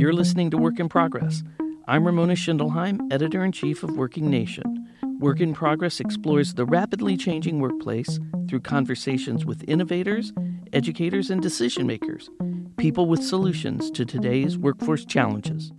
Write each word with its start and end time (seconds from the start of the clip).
You're 0.00 0.14
listening 0.14 0.48
to 0.52 0.56
Work 0.56 0.80
in 0.80 0.88
Progress. 0.88 1.42
I'm 1.86 2.06
Ramona 2.06 2.32
Schindelheim, 2.32 3.12
editor 3.12 3.44
in 3.44 3.52
chief 3.52 3.82
of 3.82 3.98
Working 3.98 4.30
Nation. 4.30 4.88
Work 5.18 5.42
in 5.42 5.52
Progress 5.52 6.00
explores 6.00 6.54
the 6.54 6.64
rapidly 6.64 7.18
changing 7.18 7.60
workplace 7.60 8.18
through 8.48 8.60
conversations 8.60 9.44
with 9.44 9.62
innovators, 9.68 10.32
educators, 10.72 11.28
and 11.28 11.42
decision 11.42 11.86
makers, 11.86 12.30
people 12.78 13.08
with 13.08 13.22
solutions 13.22 13.90
to 13.90 14.06
today's 14.06 14.56
workforce 14.56 15.04
challenges. 15.04 15.70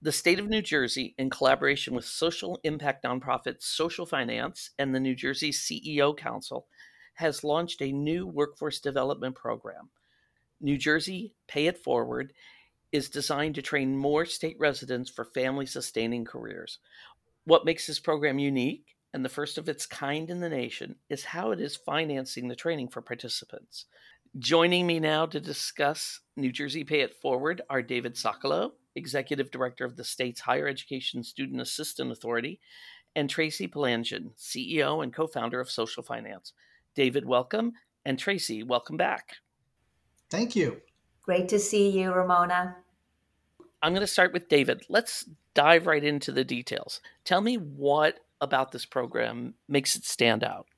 The 0.00 0.12
state 0.12 0.38
of 0.38 0.48
New 0.48 0.62
Jersey, 0.62 1.16
in 1.18 1.28
collaboration 1.28 1.92
with 1.92 2.04
social 2.04 2.60
impact 2.62 3.02
nonprofit 3.02 3.64
Social 3.64 4.06
Finance 4.06 4.70
and 4.78 4.94
the 4.94 5.00
New 5.00 5.16
Jersey 5.16 5.50
CEO 5.50 6.16
Council, 6.16 6.68
has 7.14 7.42
launched 7.42 7.82
a 7.82 7.90
new 7.90 8.28
workforce 8.28 8.78
development 8.78 9.34
program 9.34 9.90
New 10.62 10.78
Jersey 10.78 11.34
Pay 11.48 11.66
It 11.66 11.76
Forward 11.76 12.32
is 12.92 13.10
designed 13.10 13.56
to 13.56 13.62
train 13.62 13.96
more 13.96 14.24
state 14.24 14.56
residents 14.60 15.10
for 15.10 15.24
family 15.24 15.66
sustaining 15.66 16.24
careers. 16.24 16.78
What 17.44 17.64
makes 17.64 17.88
this 17.88 17.98
program 17.98 18.38
unique 18.38 18.94
and 19.12 19.24
the 19.24 19.28
first 19.28 19.58
of 19.58 19.68
its 19.68 19.86
kind 19.86 20.30
in 20.30 20.38
the 20.38 20.48
nation 20.48 20.94
is 21.10 21.24
how 21.24 21.50
it 21.50 21.60
is 21.60 21.74
financing 21.74 22.46
the 22.46 22.54
training 22.54 22.88
for 22.88 23.02
participants. 23.02 23.86
Joining 24.38 24.86
me 24.86 25.00
now 25.00 25.26
to 25.26 25.40
discuss 25.40 26.20
New 26.36 26.52
Jersey 26.52 26.84
Pay 26.84 27.00
It 27.00 27.16
Forward 27.16 27.62
are 27.68 27.82
David 27.82 28.14
Socolow, 28.14 28.70
Executive 28.94 29.50
Director 29.50 29.84
of 29.84 29.96
the 29.96 30.04
state's 30.04 30.40
Higher 30.40 30.68
Education 30.68 31.24
Student 31.24 31.60
Assistance 31.60 32.16
Authority, 32.16 32.60
and 33.16 33.28
Tracy 33.28 33.66
Palandjian, 33.66 34.30
CEO 34.38 35.02
and 35.02 35.12
co 35.12 35.26
founder 35.26 35.60
of 35.60 35.70
Social 35.70 36.04
Finance. 36.04 36.52
David, 36.94 37.26
welcome, 37.26 37.72
and 38.04 38.16
Tracy, 38.16 38.62
welcome 38.62 38.96
back. 38.96 39.36
Thank 40.32 40.56
you. 40.56 40.80
Great 41.20 41.50
to 41.50 41.58
see 41.58 41.90
you, 41.90 42.10
Ramona. 42.10 42.74
I'm 43.82 43.92
going 43.92 44.00
to 44.00 44.06
start 44.06 44.32
with 44.32 44.48
David. 44.48 44.82
Let's 44.88 45.28
dive 45.52 45.86
right 45.86 46.02
into 46.02 46.32
the 46.32 46.42
details. 46.42 47.02
Tell 47.26 47.42
me 47.42 47.56
what 47.56 48.18
about 48.40 48.72
this 48.72 48.86
program 48.86 49.52
makes 49.68 49.94
it 49.94 50.06
stand 50.06 50.42
out. 50.42 50.68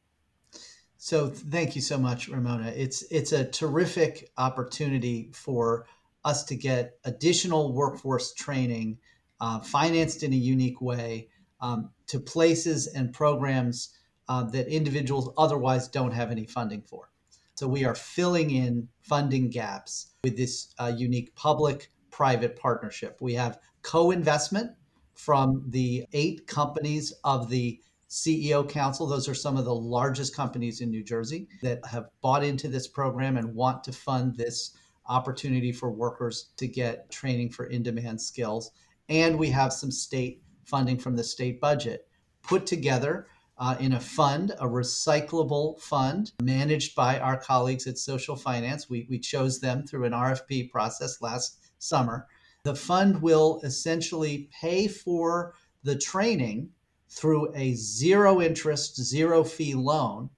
So, 0.97 1.29
thank 1.29 1.77
you 1.77 1.83
so 1.83 1.97
much, 1.97 2.29
Ramona. 2.29 2.73
It's 2.75 3.03
it's 3.13 3.31
a 3.31 3.45
terrific 3.45 4.33
opportunity 4.39 5.31
for 5.33 5.87
us 6.25 6.43
to 6.47 6.57
get 6.57 6.99
additional 7.05 7.73
workforce 7.73 8.35
training, 8.35 8.99
uh, 9.41 9.61
financed 9.61 10.25
in 10.25 10.33
a 10.33 10.37
unique 10.37 10.81
way, 10.81 11.29
um, 11.61 11.91
to 12.09 12.19
places 12.19 12.89
and 12.89 13.13
programs 13.13 13.91
uh, 14.29 14.43
that 14.51 14.67
individuals 14.67 15.31
otherwise 15.39 15.87
don't 15.87 16.13
have 16.13 16.33
any 16.33 16.45
funding 16.45 16.83
for. 16.83 17.11
So 17.55 17.69
we 17.69 17.85
are 17.85 17.95
filling 17.95 18.51
in 18.51 18.89
funding 19.03 19.49
gaps 19.49 20.15
with 20.25 20.37
this 20.37 20.75
uh, 20.79 20.93
unique 20.97 21.35
public 21.37 21.91
private 22.11 22.57
partnership. 22.57 23.19
We 23.21 23.35
have 23.35 23.59
co 23.83 24.11
investment 24.11 24.73
from 25.15 25.65
the 25.69 26.05
eight 26.13 26.47
companies 26.47 27.13
of 27.23 27.49
the 27.49 27.81
CEO 28.11 28.69
Council. 28.69 29.07
Those 29.07 29.29
are 29.29 29.35
some 29.35 29.57
of 29.57 29.65
the 29.65 29.75
largest 29.75 30.35
companies 30.35 30.81
in 30.81 30.91
New 30.91 31.05
Jersey 31.05 31.49
that 31.63 31.85
have 31.87 32.09
bought 32.21 32.45
into 32.45 32.69
this 32.69 32.89
program 32.89 33.37
and 33.37 33.55
want 33.55 33.85
to 33.85 33.93
fund 33.93 34.37
this 34.37 34.77
opportunity 35.07 35.71
for 35.71 35.91
workers 35.91 36.51
to 36.57 36.67
get 36.67 37.11
training 37.11 37.51
for 37.51 37.67
in 37.67 37.83
demand 37.83 38.21
skills. 38.21 38.73
And 39.09 39.39
we 39.39 39.51
have 39.51 39.73
some 39.73 39.91
state 39.91 40.43
funding 40.65 40.99
from 40.99 41.15
the 41.15 41.25
state 41.25 41.61
budget 41.61 42.09
put 42.43 42.67
together 42.67 43.27
uh, 43.57 43.77
in 43.79 43.93
a 43.93 44.01
fund, 44.01 44.53
a 44.59 44.67
recyclable 44.67 45.81
fund 45.81 46.33
managed 46.43 46.95
by 46.95 47.19
our 47.19 47.37
colleagues 47.37 47.87
at 47.87 47.99
Social 47.99 48.37
Finance. 48.37 48.91
We, 48.91 49.07
we 49.09 49.19
chose 49.19 49.61
them 49.61 49.87
through 49.87 50.05
an 50.05 50.13
RFP 50.13 50.71
process 50.71 51.23
last 51.23 51.59
summer. 51.79 52.27
The 52.65 52.75
fund 52.75 53.23
will 53.23 53.61
essentially 53.63 54.49
pay 54.61 54.89
for 54.89 55.55
the 55.83 55.97
training 55.97 56.71
through 57.09 57.55
a 57.55 57.75
zero 57.75 58.41
interest, 58.41 59.01
zero 59.01 59.45
fee 59.45 59.75
loan 59.75 60.31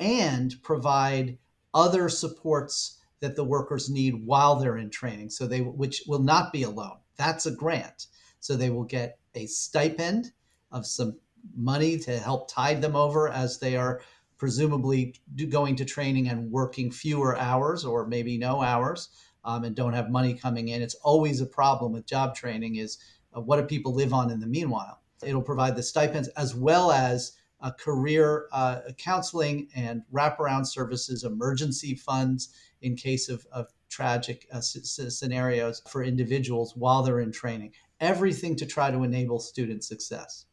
and 0.00 0.56
provide 0.62 1.38
other 1.74 2.08
supports 2.08 2.98
that 3.20 3.36
the 3.36 3.44
workers 3.44 3.90
need 3.90 4.26
while 4.26 4.56
they're 4.56 4.78
in 4.78 4.90
training. 4.90 5.30
So 5.30 5.46
they 5.46 5.60
which 5.60 6.02
will 6.08 6.22
not 6.22 6.52
be 6.52 6.62
a 6.62 6.70
loan. 6.70 6.96
That's 7.16 7.46
a 7.46 7.50
grant. 7.50 8.06
So 8.40 8.56
they 8.56 8.70
will 8.70 8.84
get 8.84 9.18
a 9.34 9.46
stipend 9.46 10.32
of 10.72 10.86
some 10.86 11.18
money 11.54 11.98
to 11.98 12.18
help 12.18 12.50
tide 12.50 12.82
them 12.82 12.96
over 12.96 13.28
as 13.28 13.58
they 13.58 13.76
are 13.76 14.00
presumably 14.38 15.14
going 15.48 15.76
to 15.76 15.84
training 15.84 16.28
and 16.28 16.50
working 16.50 16.90
fewer 16.90 17.36
hours 17.36 17.84
or 17.84 18.06
maybe 18.06 18.38
no 18.38 18.62
hours 18.62 19.10
um, 19.44 19.64
and 19.64 19.76
don't 19.76 19.92
have 19.92 20.10
money 20.10 20.34
coming 20.34 20.68
in. 20.68 20.80
It's 20.80 20.94
always 20.96 21.40
a 21.40 21.46
problem 21.46 21.92
with 21.92 22.06
job 22.06 22.34
training 22.34 22.76
is 22.76 22.98
uh, 23.36 23.40
what 23.40 23.60
do 23.60 23.66
people 23.66 23.94
live 23.94 24.12
on 24.12 24.30
in 24.30 24.40
the 24.40 24.46
meanwhile? 24.46 25.02
It'll 25.22 25.42
provide 25.42 25.76
the 25.76 25.82
stipends 25.82 26.28
as 26.28 26.54
well 26.54 26.90
as 26.90 27.32
career 27.78 28.46
uh, 28.52 28.80
counseling 28.96 29.68
and 29.74 30.02
wraparound 30.12 30.66
services, 30.66 31.24
emergency 31.24 31.94
funds 31.94 32.54
in 32.80 32.96
case 32.96 33.28
of, 33.28 33.46
of 33.52 33.66
tragic 33.90 34.46
uh, 34.52 34.60
scenarios 34.60 35.82
for 35.90 36.02
individuals 36.02 36.74
while 36.74 37.02
they're 37.02 37.20
in 37.20 37.32
training. 37.32 37.72
Everything 38.00 38.56
to 38.56 38.64
try 38.64 38.90
to 38.90 39.02
enable 39.02 39.38
student 39.38 39.84
success. 39.84 40.46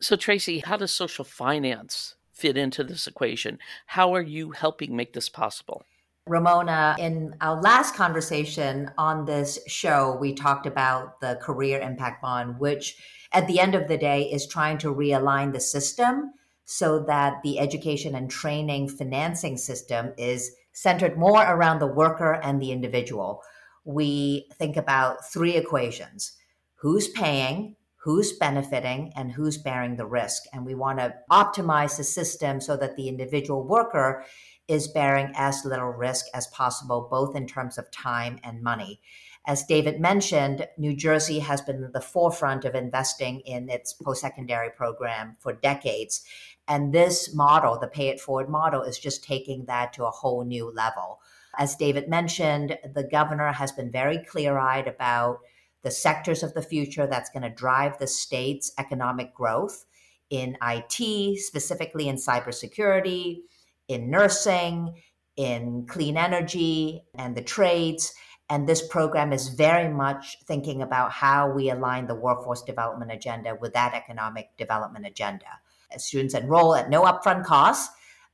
So, 0.00 0.16
Tracy, 0.16 0.60
how 0.60 0.76
does 0.76 0.92
social 0.92 1.24
finance 1.24 2.14
fit 2.32 2.56
into 2.56 2.82
this 2.84 3.06
equation? 3.06 3.58
How 3.86 4.14
are 4.14 4.22
you 4.22 4.52
helping 4.52 4.96
make 4.96 5.12
this 5.12 5.28
possible? 5.28 5.84
Ramona, 6.26 6.96
in 6.98 7.34
our 7.40 7.60
last 7.60 7.94
conversation 7.94 8.90
on 8.96 9.24
this 9.24 9.58
show, 9.66 10.16
we 10.20 10.34
talked 10.34 10.66
about 10.66 11.20
the 11.20 11.38
Career 11.42 11.80
Impact 11.80 12.22
Bond, 12.22 12.58
which 12.58 12.96
at 13.32 13.46
the 13.46 13.58
end 13.58 13.74
of 13.74 13.88
the 13.88 13.98
day 13.98 14.22
is 14.22 14.46
trying 14.46 14.78
to 14.78 14.94
realign 14.94 15.52
the 15.52 15.60
system 15.60 16.32
so 16.64 17.00
that 17.00 17.42
the 17.42 17.58
education 17.58 18.14
and 18.14 18.30
training 18.30 18.88
financing 18.88 19.56
system 19.56 20.12
is 20.16 20.52
centered 20.72 21.18
more 21.18 21.42
around 21.42 21.80
the 21.80 21.86
worker 21.86 22.34
and 22.44 22.62
the 22.62 22.70
individual. 22.70 23.42
We 23.84 24.46
think 24.54 24.76
about 24.76 25.28
three 25.32 25.56
equations 25.56 26.36
who's 26.76 27.08
paying, 27.08 27.74
who's 28.02 28.32
benefiting 28.32 29.12
and 29.14 29.32
who's 29.32 29.58
bearing 29.58 29.96
the 29.96 30.06
risk. 30.06 30.44
And 30.52 30.64
we 30.64 30.74
want 30.74 30.98
to 31.00 31.14
optimize 31.30 31.96
the 31.96 32.04
system 32.04 32.60
so 32.60 32.76
that 32.78 32.96
the 32.96 33.08
individual 33.08 33.62
worker 33.62 34.24
is 34.68 34.88
bearing 34.88 35.32
as 35.34 35.64
little 35.64 35.90
risk 35.90 36.26
as 36.32 36.46
possible, 36.46 37.08
both 37.10 37.36
in 37.36 37.46
terms 37.46 37.76
of 37.76 37.90
time 37.90 38.38
and 38.42 38.62
money. 38.62 39.00
As 39.46 39.64
David 39.64 40.00
mentioned, 40.00 40.66
New 40.78 40.94
Jersey 40.94 41.40
has 41.40 41.60
been 41.60 41.82
at 41.84 41.92
the 41.92 42.00
forefront 42.00 42.64
of 42.64 42.74
investing 42.74 43.40
in 43.40 43.68
its 43.68 43.92
post 43.92 44.20
secondary 44.20 44.70
program 44.70 45.36
for 45.40 45.52
decades. 45.52 46.22
And 46.68 46.94
this 46.94 47.34
model, 47.34 47.78
the 47.78 47.88
pay 47.88 48.08
it 48.08 48.20
forward 48.20 48.48
model, 48.48 48.82
is 48.82 48.98
just 48.98 49.24
taking 49.24 49.64
that 49.64 49.92
to 49.94 50.04
a 50.04 50.10
whole 50.10 50.44
new 50.44 50.70
level. 50.70 51.20
As 51.58 51.74
David 51.74 52.08
mentioned, 52.08 52.78
the 52.94 53.02
governor 53.02 53.52
has 53.52 53.72
been 53.72 53.90
very 53.90 54.18
clear 54.18 54.56
eyed 54.56 54.86
about 54.86 55.40
the 55.82 55.90
sectors 55.90 56.42
of 56.42 56.54
the 56.54 56.62
future 56.62 57.06
that's 57.06 57.30
going 57.30 57.42
to 57.42 57.50
drive 57.50 57.98
the 57.98 58.06
state's 58.06 58.72
economic 58.78 59.34
growth 59.34 59.86
in 60.28 60.56
IT, 60.62 61.38
specifically 61.40 62.08
in 62.08 62.16
cybersecurity, 62.16 63.40
in 63.88 64.10
nursing, 64.10 64.94
in 65.36 65.86
clean 65.88 66.16
energy, 66.16 67.02
and 67.14 67.36
the 67.36 67.42
trades. 67.42 68.14
And 68.48 68.68
this 68.68 68.86
program 68.86 69.32
is 69.32 69.48
very 69.48 69.92
much 69.92 70.36
thinking 70.46 70.82
about 70.82 71.12
how 71.12 71.50
we 71.50 71.70
align 71.70 72.06
the 72.06 72.14
workforce 72.14 72.62
development 72.62 73.12
agenda 73.12 73.56
with 73.60 73.72
that 73.74 73.94
economic 73.94 74.50
development 74.58 75.06
agenda. 75.06 75.46
Students 75.96 76.34
enroll 76.34 76.74
at 76.74 76.90
no 76.90 77.02
upfront 77.02 77.44
cost. 77.44 77.90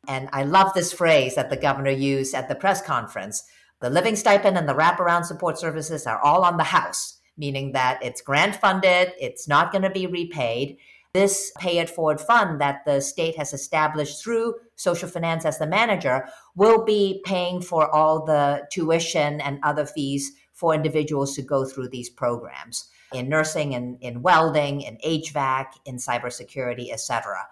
And 0.08 0.28
I 0.32 0.44
love 0.44 0.74
this 0.74 0.92
phrase 0.92 1.34
that 1.34 1.50
the 1.50 1.56
governor 1.56 1.90
used 1.90 2.34
at 2.34 2.48
the 2.48 2.54
press 2.54 2.82
conference 2.82 3.44
the 3.80 3.90
living 3.90 4.16
stipend 4.16 4.56
and 4.56 4.68
the 4.68 4.74
wraparound 4.74 5.26
support 5.26 5.58
services 5.58 6.06
are 6.06 6.18
all 6.20 6.44
on 6.44 6.56
the 6.56 6.64
house 6.64 7.15
meaning 7.36 7.72
that 7.72 7.98
it's 8.02 8.20
grant 8.20 8.56
funded, 8.56 9.12
it's 9.18 9.46
not 9.48 9.72
going 9.72 9.82
to 9.82 9.90
be 9.90 10.06
repaid. 10.06 10.78
This 11.12 11.52
pay 11.58 11.78
it 11.78 11.88
forward 11.88 12.20
fund 12.20 12.60
that 12.60 12.84
the 12.84 13.00
state 13.00 13.36
has 13.38 13.52
established 13.52 14.22
through 14.22 14.54
social 14.74 15.08
finance 15.08 15.46
as 15.46 15.58
the 15.58 15.66
manager 15.66 16.28
will 16.54 16.84
be 16.84 17.22
paying 17.24 17.62
for 17.62 17.94
all 17.94 18.24
the 18.24 18.66
tuition 18.70 19.40
and 19.40 19.58
other 19.62 19.86
fees 19.86 20.32
for 20.52 20.74
individuals 20.74 21.34
to 21.36 21.42
go 21.42 21.64
through 21.64 21.88
these 21.88 22.10
programs 22.10 22.90
in 23.12 23.28
nursing 23.28 23.74
and 23.74 23.98
in 24.00 24.22
welding, 24.22 24.82
in 24.82 24.98
HVAC, 24.98 25.66
in 25.84 25.96
cybersecurity, 25.96 26.92
etc. 26.92 27.46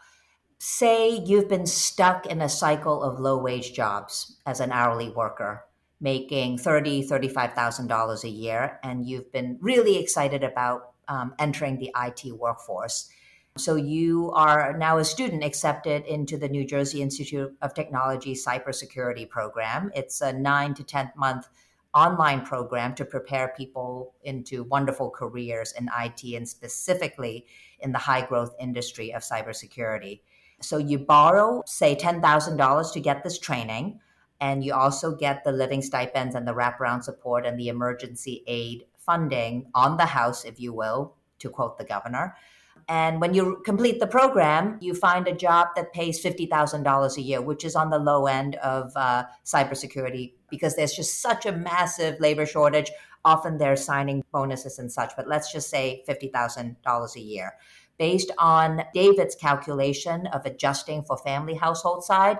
Say 0.59 1.23
you've 1.25 1.49
been 1.49 1.67
stuck 1.67 2.27
in 2.27 2.41
a 2.41 2.49
cycle 2.49 3.03
of 3.03 3.21
low 3.21 3.39
wage 3.39 3.73
jobs 3.73 4.37
as 4.47 4.61
an 4.61 4.73
hourly 4.73 5.11
worker 5.11 5.65
making 6.05 6.59
thirty, 6.59 7.03
thirty-five 7.03 7.55
thousand 7.55 7.89
dollars 7.89 8.23
a 8.25 8.29
year, 8.29 8.79
and 8.85 9.09
you've 9.09 9.33
been 9.33 9.59
really 9.61 9.99
excited 9.99 10.45
about 10.45 10.93
um, 11.09 11.35
entering 11.39 11.79
the 11.79 11.91
IT 11.97 12.37
workforce. 12.37 13.09
So 13.57 13.77
you 13.77 14.31
are 14.33 14.77
now 14.77 14.99
a 14.99 15.05
student 15.05 15.43
accepted 15.43 16.05
into 16.05 16.37
the 16.37 16.49
New 16.49 16.67
Jersey 16.67 17.01
Institute 17.01 17.57
of 17.63 17.73
Technology 17.73 18.35
cybersecurity 18.35 19.29
program. 19.29 19.91
It's 19.95 20.21
a 20.21 20.33
nine 20.33 20.75
to 20.75 20.85
ten 20.85 21.11
month 21.17 21.49
online 21.95 22.45
program 22.45 22.95
to 22.97 23.05
prepare 23.05 23.55
people 23.57 24.15
into 24.25 24.65
wonderful 24.65 25.09
careers 25.09 25.73
in 25.73 25.89
IT 25.99 26.23
and 26.37 26.47
specifically 26.47 27.47
in 27.81 27.93
the 27.93 27.99
high 27.99 28.27
growth 28.27 28.55
industry 28.61 29.15
of 29.15 29.23
cybersecurity. 29.23 30.21
So 30.61 30.77
you 30.77 30.99
borrow, 30.99 31.63
say, 31.67 31.95
$10,000 31.95 32.93
to 32.93 33.01
get 33.01 33.23
this 33.23 33.39
training, 33.39 34.01
and 34.41 34.65
you 34.65 34.75
also 34.75 35.15
get 35.15 35.45
the 35.45 35.53
living 35.53 35.83
stipends 35.83 36.35
and 36.35 36.47
the 36.47 36.55
wraparound 36.55 37.05
support 37.05 37.47
and 37.47 37.59
the 37.59 37.69
emergency 37.69 38.43
aid 38.47 38.85
funding 38.99 39.67
on 39.75 39.97
the 39.97 40.07
house, 40.07 40.45
if 40.45 40.61
you 40.61 40.73
will, 40.73 41.15
to 41.39 41.49
quote 41.51 41.79
the 41.79 41.85
governor. 41.85 42.37
And 42.89 43.21
when 43.21 43.33
you 43.33 43.63
complete 43.65 43.99
the 43.99 44.07
program, 44.07 44.77
you 44.81 44.95
find 44.95 45.27
a 45.27 45.35
job 45.35 45.69
that 45.77 45.93
pays 45.93 46.23
$50,000 46.23 47.17
a 47.17 47.21
year, 47.21 47.41
which 47.41 47.65
is 47.65 47.77
on 47.77 47.91
the 47.91 47.99
low 47.99 48.27
end 48.27 48.57
of 48.57 48.93
uh, 48.95 49.25
cybersecurity 49.45 50.35
because 50.51 50.77
there's 50.77 50.93
just 50.93 51.21
such 51.21 51.47
a 51.47 51.53
massive 51.53 52.21
labor 52.21 52.45
shortage. 52.45 52.91
Often 53.25 53.57
they're 53.57 53.77
signing 53.77 54.23
bonuses 54.33 54.79
and 54.79 54.93
such, 54.93 55.13
but 55.17 55.27
let's 55.27 55.51
just 55.51 55.71
say 55.71 56.05
$50,000 56.07 57.17
a 57.17 57.21
year. 57.21 57.55
Based 57.99 58.31
on 58.39 58.83
David's 58.93 59.35
calculation 59.35 60.27
of 60.27 60.45
adjusting 60.45 61.05
for 61.05 61.17
family 61.17 61.55
household 61.55 62.05
side, 62.05 62.39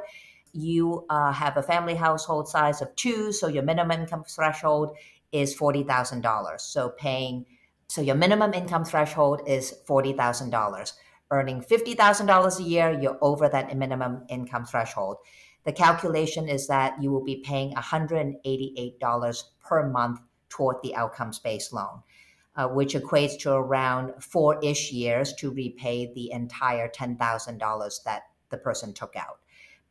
you 0.55 1.05
uh, 1.11 1.33
have 1.33 1.57
a 1.57 1.63
family 1.63 1.95
household 1.95 2.49
size 2.49 2.81
of 2.81 2.95
two, 2.97 3.33
so 3.33 3.49
your 3.49 3.65
minimum 3.65 4.01
income 4.01 4.25
threshold 4.25 4.97
is 5.33 5.57
$40,000. 5.57 6.61
So 6.61 6.91
paying 6.91 7.45
so 7.87 8.01
your 8.01 8.15
minimum 8.15 8.55
income 8.55 8.85
threshold 8.85 9.43
is 9.47 9.75
$40,000. 9.87 10.93
Earning 11.31 11.63
$50,000 11.63 12.59
a 12.59 12.63
year, 12.63 12.99
you're 13.01 13.19
over 13.21 13.49
that 13.49 13.77
minimum 13.77 14.25
income 14.29 14.65
threshold. 14.65 15.19
The 15.65 15.73
calculation 15.73 16.49
is 16.49 16.67
that 16.69 17.03
you 17.03 17.11
will 17.11 17.25
be 17.25 17.37
paying 17.37 17.75
$188 17.75 19.43
per 19.61 19.89
month 19.89 20.21
toward 20.49 20.77
the 20.83 20.95
outcomes 20.95 21.39
based 21.39 21.73
loan, 21.73 22.03
uh, 22.57 22.69
which 22.69 22.95
equates 22.95 23.39
to 23.41 23.53
around 23.53 24.13
four 24.23 24.59
ish 24.63 24.93
years 24.93 25.33
to 25.35 25.51
repay 25.51 26.13
the 26.15 26.31
entire 26.33 26.89
$10,000 26.89 28.05
that 28.05 28.23
the 28.51 28.59
person 28.59 28.93
took 28.93 29.15
out. 29.17 29.39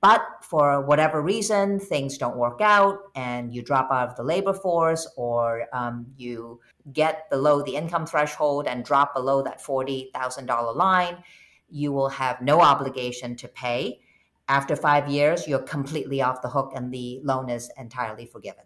But 0.04 0.22
for 0.42 0.82
whatever 0.82 1.22
reason, 1.22 1.80
things 1.80 2.18
don't 2.18 2.36
work 2.36 2.60
out 2.60 3.00
and 3.16 3.56
you 3.56 3.62
drop 3.62 3.90
out 3.90 4.10
of 4.10 4.18
the 4.18 4.24
labor 4.24 4.54
force 4.54 5.10
or 5.16 5.66
um, 5.72 6.06
you 6.18 6.60
get 6.92 7.30
below 7.30 7.62
the 7.62 7.78
income 7.78 8.06
threshold 8.06 8.68
and 8.68 8.84
drop 8.84 9.14
below 9.16 9.42
that 9.44 9.64
$40,000 9.64 10.76
line, 10.76 11.24
you 11.70 11.94
will 11.94 12.10
have 12.10 12.42
no 12.42 12.60
obligation 12.60 13.38
to 13.38 13.48
pay. 13.48 14.02
After 14.50 14.76
five 14.76 15.08
years, 15.08 15.48
you're 15.48 15.60
completely 15.60 16.22
off 16.22 16.42
the 16.42 16.50
hook 16.50 16.74
and 16.76 16.94
the 16.94 17.22
loan 17.24 17.50
is 17.50 17.72
entirely 17.78 18.26
forgiven. 18.26 18.66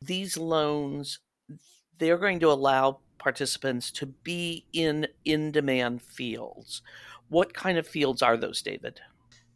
These 0.00 0.36
loans, 0.36 1.18
they're 1.98 2.16
going 2.16 2.38
to 2.38 2.48
allow 2.48 3.00
participants 3.18 3.90
to 3.90 4.06
be 4.06 4.66
in 4.72 5.08
in 5.24 5.50
demand 5.50 6.00
fields. 6.00 6.80
What 7.28 7.54
kind 7.54 7.76
of 7.76 7.88
fields 7.88 8.22
are 8.22 8.36
those, 8.36 8.62
David? 8.62 9.00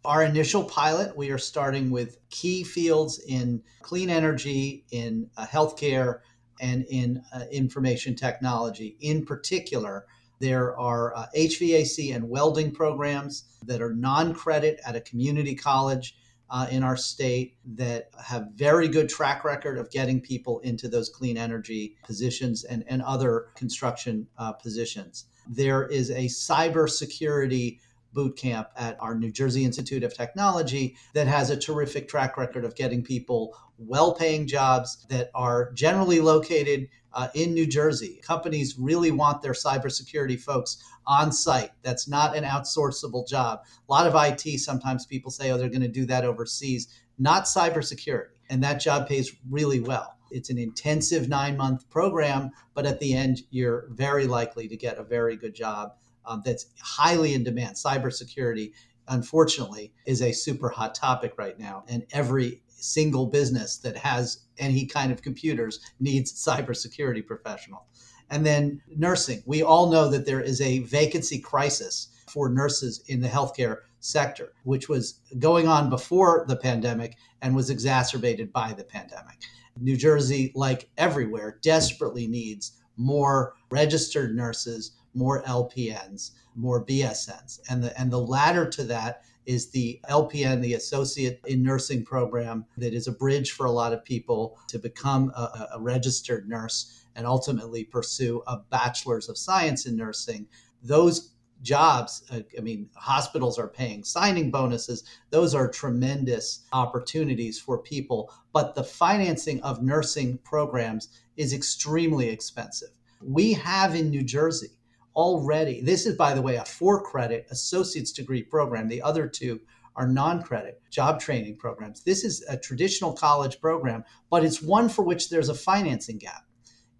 Our 0.04 0.22
initial 0.22 0.64
pilot, 0.64 1.16
we 1.16 1.30
are 1.30 1.38
starting 1.38 1.90
with 1.90 2.18
key 2.28 2.62
fields 2.62 3.18
in 3.26 3.62
clean 3.80 4.10
energy, 4.10 4.84
in 4.90 5.30
uh, 5.38 5.46
healthcare, 5.46 6.20
and 6.60 6.84
in 6.90 7.22
uh, 7.32 7.44
information 7.50 8.14
technology. 8.14 8.96
In 9.00 9.24
particular, 9.24 10.04
there 10.40 10.78
are 10.78 11.16
uh, 11.16 11.26
HVAC 11.34 12.14
and 12.14 12.28
welding 12.28 12.70
programs 12.70 13.44
that 13.64 13.80
are 13.80 13.94
non 13.94 14.34
credit 14.34 14.78
at 14.86 14.94
a 14.94 15.00
community 15.00 15.54
college 15.54 16.16
uh, 16.50 16.66
in 16.70 16.82
our 16.82 16.98
state 16.98 17.56
that 17.64 18.10
have 18.22 18.48
very 18.54 18.88
good 18.88 19.08
track 19.08 19.42
record 19.42 19.78
of 19.78 19.90
getting 19.90 20.20
people 20.20 20.60
into 20.60 20.86
those 20.86 21.08
clean 21.08 21.38
energy 21.38 21.96
positions 22.04 22.64
and, 22.64 22.84
and 22.88 23.00
other 23.02 23.46
construction 23.54 24.26
uh, 24.36 24.52
positions. 24.52 25.24
There 25.48 25.86
is 25.86 26.10
a 26.10 26.26
cybersecurity 26.26 27.78
boot 28.14 28.36
camp 28.36 28.68
at 28.76 28.96
our 29.00 29.14
New 29.14 29.30
Jersey 29.30 29.64
Institute 29.64 30.04
of 30.04 30.14
Technology 30.14 30.96
that 31.12 31.26
has 31.26 31.50
a 31.50 31.56
terrific 31.56 32.08
track 32.08 32.36
record 32.36 32.64
of 32.64 32.74
getting 32.76 33.02
people 33.02 33.56
well 33.76 34.14
paying 34.14 34.46
jobs 34.46 35.04
that 35.10 35.30
are 35.34 35.72
generally 35.72 36.20
located 36.20 36.88
uh, 37.12 37.28
in 37.34 37.52
New 37.52 37.66
Jersey. 37.66 38.20
Companies 38.22 38.78
really 38.78 39.10
want 39.10 39.42
their 39.42 39.52
cybersecurity 39.52 40.40
folks 40.40 40.82
on 41.06 41.32
site. 41.32 41.70
That's 41.82 42.08
not 42.08 42.36
an 42.36 42.44
outsourceable 42.44 43.26
job. 43.26 43.60
A 43.88 43.92
lot 43.92 44.06
of 44.06 44.14
IT, 44.14 44.58
sometimes 44.60 45.06
people 45.06 45.30
say, 45.30 45.50
oh, 45.50 45.58
they're 45.58 45.68
going 45.68 45.80
to 45.82 45.88
do 45.88 46.06
that 46.06 46.24
overseas. 46.24 46.88
Not 47.18 47.44
cybersecurity. 47.44 48.30
And 48.50 48.62
that 48.62 48.80
job 48.80 49.08
pays 49.08 49.32
really 49.48 49.80
well. 49.80 50.16
It's 50.30 50.50
an 50.50 50.58
intensive 50.58 51.28
nine 51.28 51.56
month 51.56 51.88
program, 51.90 52.50
but 52.74 52.86
at 52.86 52.98
the 52.98 53.14
end, 53.14 53.42
you're 53.50 53.86
very 53.90 54.26
likely 54.26 54.68
to 54.68 54.76
get 54.76 54.98
a 54.98 55.04
very 55.04 55.36
good 55.36 55.54
job 55.54 55.92
um, 56.26 56.42
that's 56.44 56.66
highly 56.80 57.34
in 57.34 57.44
demand. 57.44 57.76
Cybersecurity, 57.76 58.72
unfortunately, 59.08 59.92
is 60.06 60.22
a 60.22 60.32
super 60.32 60.68
hot 60.68 60.94
topic 60.94 61.34
right 61.38 61.58
now, 61.58 61.84
and 61.88 62.06
every 62.12 62.62
single 62.68 63.26
business 63.26 63.78
that 63.78 63.96
has 63.96 64.44
any 64.58 64.86
kind 64.86 65.10
of 65.10 65.22
computers 65.22 65.80
needs 66.00 66.32
cybersecurity 66.32 67.26
professional. 67.26 67.86
And 68.30 68.44
then 68.44 68.82
nursing. 68.88 69.42
We 69.46 69.62
all 69.62 69.90
know 69.90 70.08
that 70.10 70.26
there 70.26 70.40
is 70.40 70.60
a 70.60 70.80
vacancy 70.80 71.38
crisis 71.38 72.08
for 72.28 72.48
nurses 72.48 73.02
in 73.06 73.20
the 73.20 73.28
healthcare 73.28 73.78
sector, 74.00 74.52
which 74.64 74.88
was 74.88 75.20
going 75.38 75.66
on 75.68 75.88
before 75.88 76.44
the 76.48 76.56
pandemic 76.56 77.16
and 77.42 77.54
was 77.54 77.70
exacerbated 77.70 78.52
by 78.52 78.72
the 78.72 78.84
pandemic. 78.84 79.42
New 79.80 79.96
Jersey, 79.96 80.52
like 80.54 80.90
everywhere, 80.98 81.58
desperately 81.62 82.26
needs 82.26 82.72
more 82.96 83.54
registered 83.70 84.36
nurses, 84.36 84.92
more 85.14 85.42
LPNs, 85.42 86.32
more 86.54 86.84
BSNs. 86.84 87.60
And 87.70 87.82
the 87.82 87.98
and 88.00 88.10
the 88.10 88.20
latter 88.20 88.68
to 88.70 88.84
that 88.84 89.22
is 89.46 89.70
the 89.70 90.00
LPN, 90.08 90.62
the 90.62 90.74
Associate 90.74 91.40
in 91.46 91.62
Nursing 91.62 92.04
program, 92.04 92.64
that 92.78 92.94
is 92.94 93.06
a 93.06 93.12
bridge 93.12 93.52
for 93.52 93.66
a 93.66 93.70
lot 93.70 93.92
of 93.92 94.04
people 94.04 94.58
to 94.68 94.78
become 94.78 95.30
a, 95.36 95.68
a 95.74 95.80
registered 95.80 96.48
nurse 96.48 97.04
and 97.14 97.26
ultimately 97.26 97.84
pursue 97.84 98.42
a 98.46 98.58
bachelor's 98.70 99.28
of 99.28 99.38
science 99.38 99.86
in 99.86 99.96
nursing. 99.96 100.46
Those 100.82 101.34
jobs, 101.62 102.24
uh, 102.30 102.40
I 102.56 102.60
mean, 102.60 102.88
hospitals 102.94 103.58
are 103.58 103.68
paying 103.68 104.04
signing 104.04 104.50
bonuses. 104.50 105.04
Those 105.30 105.54
are 105.54 105.68
tremendous 105.68 106.66
opportunities 106.72 107.58
for 107.58 107.78
people. 107.78 108.32
But 108.52 108.74
the 108.74 108.84
financing 108.84 109.62
of 109.62 109.82
nursing 109.82 110.38
programs 110.38 111.08
is 111.36 111.52
extremely 111.52 112.28
expensive. 112.28 112.90
We 113.22 113.54
have 113.54 113.94
in 113.94 114.10
New 114.10 114.22
Jersey 114.22 114.68
already, 115.16 115.80
this 115.80 116.06
is, 116.06 116.16
by 116.16 116.34
the 116.34 116.42
way, 116.42 116.56
a 116.56 116.64
four 116.64 117.02
credit 117.02 117.46
associate's 117.50 118.12
degree 118.12 118.42
program. 118.42 118.88
The 118.88 119.02
other 119.02 119.28
two 119.28 119.60
are 119.96 120.08
non 120.08 120.42
credit 120.42 120.82
job 120.90 121.20
training 121.20 121.56
programs. 121.56 122.02
This 122.02 122.24
is 122.24 122.44
a 122.48 122.56
traditional 122.56 123.12
college 123.12 123.60
program, 123.60 124.04
but 124.30 124.44
it's 124.44 124.62
one 124.62 124.88
for 124.88 125.02
which 125.02 125.30
there's 125.30 125.48
a 125.48 125.54
financing 125.54 126.18
gap. 126.18 126.44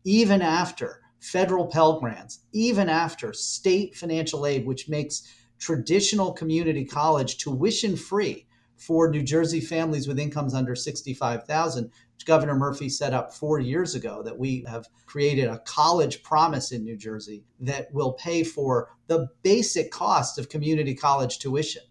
Even 0.05 0.43
after 0.43 1.01
federal 1.19 1.67
Pell 1.67 1.99
Grants, 2.01 2.41
even 2.53 2.89
after 2.89 3.33
state 3.33 3.95
financial 3.95 4.47
aid, 4.47 4.67
which 4.67 4.89
makes 4.89 5.23
traditional 5.59 6.33
community 6.33 6.85
college 6.85 7.39
tuition 7.39 7.97
free 7.97 8.47
for 8.77 9.09
New 9.09 9.23
Jersey 9.23 9.61
families 9.61 10.09
with 10.09 10.19
incomes 10.19 10.55
under 10.55 10.75
65,000, 10.75 11.85
which 11.85 12.27
Governor 12.27 12.55
Murphy 12.55 12.89
set 12.89 13.15
up 13.15 13.33
4 13.33 13.61
years 13.61 13.95
ago 13.95 14.23
that 14.23 14.39
we 14.39 14.65
have 14.69 14.89
created 15.07 15.49
a 15.49 15.61
college 15.61 16.23
promise 16.23 16.73
in 16.73 16.85
New 16.85 16.97
Jersey 16.97 17.45
that 17.61 17.93
will 17.93 18.13
pay 18.13 18.43
for 18.45 18.91
the 19.07 19.29
basic 19.43 19.91
cost 19.91 20.39
of 20.39 20.49
community 20.49 20.95
college 20.95 21.39
tuition. 21.39 21.83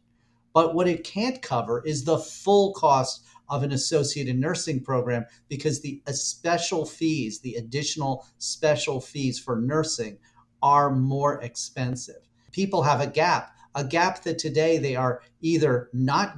But 0.54 0.76
what 0.76 0.88
it 0.88 1.04
can't 1.04 1.42
cover 1.42 1.82
is 1.86 2.04
the 2.04 2.20
full 2.20 2.74
cost 2.74 3.26
of 3.50 3.64
an 3.64 3.72
associate 3.72 4.28
in 4.28 4.40
nursing 4.40 4.82
program 4.82 5.26
because 5.50 5.82
the 5.82 6.02
special 6.12 6.86
fees, 6.86 7.40
the 7.40 7.56
additional 7.56 8.26
special 8.38 9.02
fees 9.02 9.40
for 9.40 9.56
nursing 9.60 10.18
are 10.62 10.94
more 10.94 11.42
expensive. 11.42 12.30
People 12.52 12.84
have 12.84 13.02
a 13.02 13.08
gap, 13.08 13.56
a 13.76 13.84
gap 13.84 14.24
that 14.24 14.38
today 14.38 14.78
they 14.78 14.96
are 14.96 15.22
either 15.42 15.90
not 15.92 16.38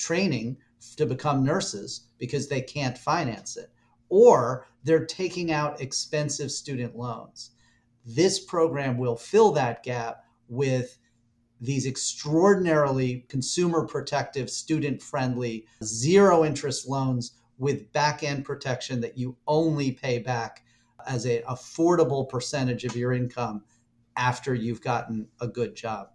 training 0.00 0.56
to 0.96 1.06
become 1.06 1.44
nurses 1.44 2.06
because 2.18 2.48
they 2.48 2.60
can't 2.60 2.98
finance 2.98 3.56
it, 3.56 3.70
or 4.08 4.66
they're 4.82 5.04
taking 5.04 5.52
out 5.52 5.80
expensive 5.80 6.50
student 6.50 6.96
loans. 6.96 7.50
This 8.04 8.40
program 8.40 8.98
will 8.98 9.16
fill 9.16 9.52
that 9.52 9.82
gap 9.82 10.24
with 10.48 10.98
these 11.60 11.86
extraordinarily 11.86 13.26
consumer 13.28 13.86
protective, 13.86 14.48
student 14.48 15.02
friendly, 15.02 15.66
zero 15.84 16.44
interest 16.44 16.88
loans 16.88 17.32
with 17.58 17.92
back 17.92 18.22
end 18.22 18.44
protection 18.44 19.02
that 19.02 19.18
you 19.18 19.36
only 19.46 19.92
pay 19.92 20.18
back 20.18 20.64
as 21.06 21.26
an 21.26 21.42
affordable 21.48 22.26
percentage 22.26 22.84
of 22.84 22.96
your 22.96 23.12
income 23.12 23.62
after 24.16 24.54
you've 24.54 24.80
gotten 24.80 25.28
a 25.40 25.46
good 25.46 25.74
job. 25.74 26.08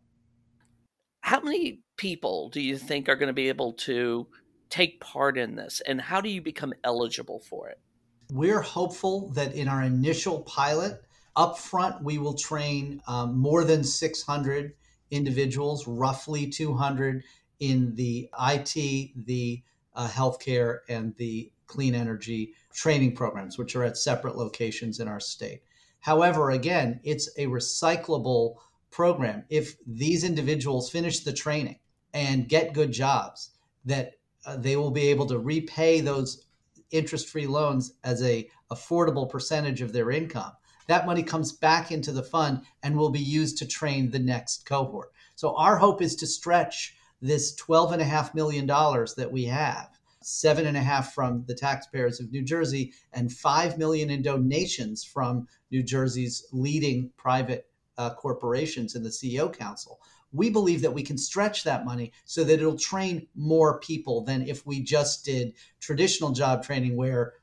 How 1.26 1.42
many 1.42 1.82
people 1.98 2.50
do 2.50 2.62
you 2.62 2.78
think 2.78 3.10
are 3.10 3.16
going 3.16 3.28
to 3.28 3.34
be 3.34 3.50
able 3.50 3.74
to 3.74 4.28
take 4.70 5.02
part 5.02 5.40
in 5.40 5.56
this 5.56 5.82
and 5.88 6.00
how 6.00 6.22
do 6.22 6.30
you 6.30 6.40
become 6.40 6.72
eligible 6.84 7.40
for 7.40 7.68
it? 7.70 7.80
we're 8.32 8.62
hopeful 8.62 9.30
that 9.32 9.54
in 9.56 9.68
our 9.68 9.84
initial 9.84 10.42
pilot, 10.42 11.02
upfront, 11.36 12.04
we 12.04 12.18
will 12.18 12.34
train 12.34 13.02
um, 13.08 13.38
more 13.38 13.64
than 13.64 13.84
600 13.84 14.74
individuals, 15.12 15.88
roughly 15.88 16.48
200 16.48 17.24
in 17.60 17.96
the 17.96 18.30
IT, 18.40 19.26
the 19.26 19.64
uh, 19.96 20.08
healthcare, 20.08 20.80
and 20.90 21.16
the 21.18 21.52
clean 21.68 21.96
energy 21.96 22.54
training 22.74 23.16
programs, 23.16 23.58
which 23.58 23.76
are 23.76 23.84
at 23.84 23.98
separate 23.98 24.38
locations 24.38 25.00
in 25.00 25.08
our 25.08 25.20
state. 25.20 25.62
However, 26.00 26.52
again, 26.52 27.00
it's 27.04 27.30
a 27.38 27.48
recyclable 27.48 28.56
program. 28.96 29.44
If 29.50 29.76
these 29.86 30.24
individuals 30.24 30.90
finish 30.90 31.20
the 31.20 31.34
training 31.34 31.80
and 32.14 32.48
get 32.48 32.72
good 32.72 32.94
jobs, 32.94 33.50
that 33.84 34.14
uh, 34.46 34.56
they 34.56 34.78
will 34.78 34.90
be 34.90 35.10
able 35.10 35.26
to 35.26 35.38
repay 35.38 36.00
those 36.00 36.46
interest-free 36.92 37.46
loans 37.46 37.92
as 38.06 38.24
a 38.24 38.50
affordable 38.72 39.30
percentage 39.30 39.82
of 39.82 39.92
their 39.92 40.12
income. 40.12 40.54
That 40.88 41.06
money 41.06 41.24
comes 41.24 41.52
back 41.52 41.92
into 41.92 42.14
the 42.14 42.24
fund 42.24 42.62
and 42.84 42.96
will 42.96 43.10
be 43.10 43.20
used 43.20 43.58
to 43.58 43.68
train 43.68 44.12
the 44.12 44.20
next 44.20 44.66
cohort. 44.66 45.12
So 45.36 45.58
our 45.58 45.76
hope 45.76 46.02
is 46.02 46.16
to 46.18 46.28
stretch 46.28 46.96
this 47.22 47.54
$12.5 47.56 48.34
million 48.34 48.66
that 48.66 49.30
we 49.30 49.44
have 49.44 49.90
seven 50.22 50.66
and 50.66 50.78
a 50.78 50.82
half 50.82 51.14
from 51.14 51.44
the 51.48 51.54
taxpayers 51.54 52.20
of 52.20 52.32
New 52.32 52.42
Jersey, 52.42 52.94
and 53.14 53.32
five 53.32 53.78
million 53.78 54.10
in 54.10 54.24
donations 54.24 55.04
from 55.04 55.48
New 55.70 55.84
Jersey's 55.84 56.48
leading 56.52 57.12
private 57.16 57.68
uh, 57.98 58.14
corporations 58.14 58.96
in 58.96 59.04
the 59.04 59.10
CEO 59.10 59.52
Council. 59.52 60.00
We 60.32 60.50
believe 60.50 60.82
that 60.82 60.94
we 60.94 61.04
can 61.04 61.18
stretch 61.18 61.64
that 61.64 61.86
money 61.86 62.12
so 62.26 62.44
that 62.44 62.60
it'll 62.60 62.78
train 62.78 63.28
more 63.36 63.80
people 63.80 64.24
than 64.24 64.48
if 64.48 64.66
we 64.66 64.82
just 64.82 65.24
did 65.24 65.54
traditional 65.80 66.32
job 66.32 66.64
training 66.64 66.98
where 66.98 67.34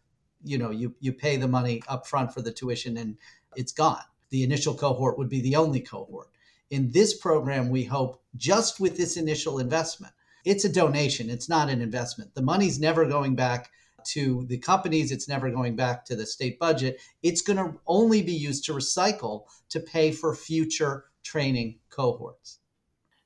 you 0.45 0.59
know 0.59 0.71
you, 0.71 0.95
you 1.01 1.13
pay 1.13 1.37
the 1.37 1.49
money 1.49 1.83
up 1.89 2.07
front 2.07 2.35
for 2.35 2.43
the 2.43 2.53
tuition 2.53 2.97
and 2.97 3.17
it's 3.57 3.73
gone. 3.73 4.03
The 4.31 4.43
initial 4.43 4.75
cohort 4.75 5.19
would 5.19 5.29
be 5.29 5.41
the 5.41 5.57
only 5.57 5.81
cohort. 5.81 6.29
In 6.71 6.91
this 6.91 7.17
program, 7.17 7.69
we 7.69 7.85
hope 7.85 8.23
just 8.37 8.81
with 8.81 8.97
this 8.97 9.17
initial 9.17 9.59
investment, 9.59 10.15
it's 10.45 10.65
a 10.65 10.73
donation, 10.73 11.31
it's 11.31 11.49
not 11.49 11.69
an 11.69 11.83
investment. 11.83 12.35
The 12.35 12.43
money's 12.43 12.81
never 12.81 13.05
going 13.07 13.37
back 13.37 13.71
to 14.07 14.45
the 14.49 14.59
companies, 14.59 15.13
it's 15.13 15.29
never 15.29 15.51
going 15.51 15.77
back 15.77 16.05
to 16.07 16.17
the 16.17 16.27
state 16.27 16.59
budget. 16.59 17.01
It's 17.23 17.43
going 17.43 17.57
to 17.57 17.79
only 17.87 18.23
be 18.23 18.33
used 18.33 18.65
to 18.65 18.73
recycle 18.73 19.45
to 19.71 19.81
pay 19.81 20.13
for 20.13 20.35
future 20.35 21.05
training 21.23 21.79
cohorts. 21.91 22.59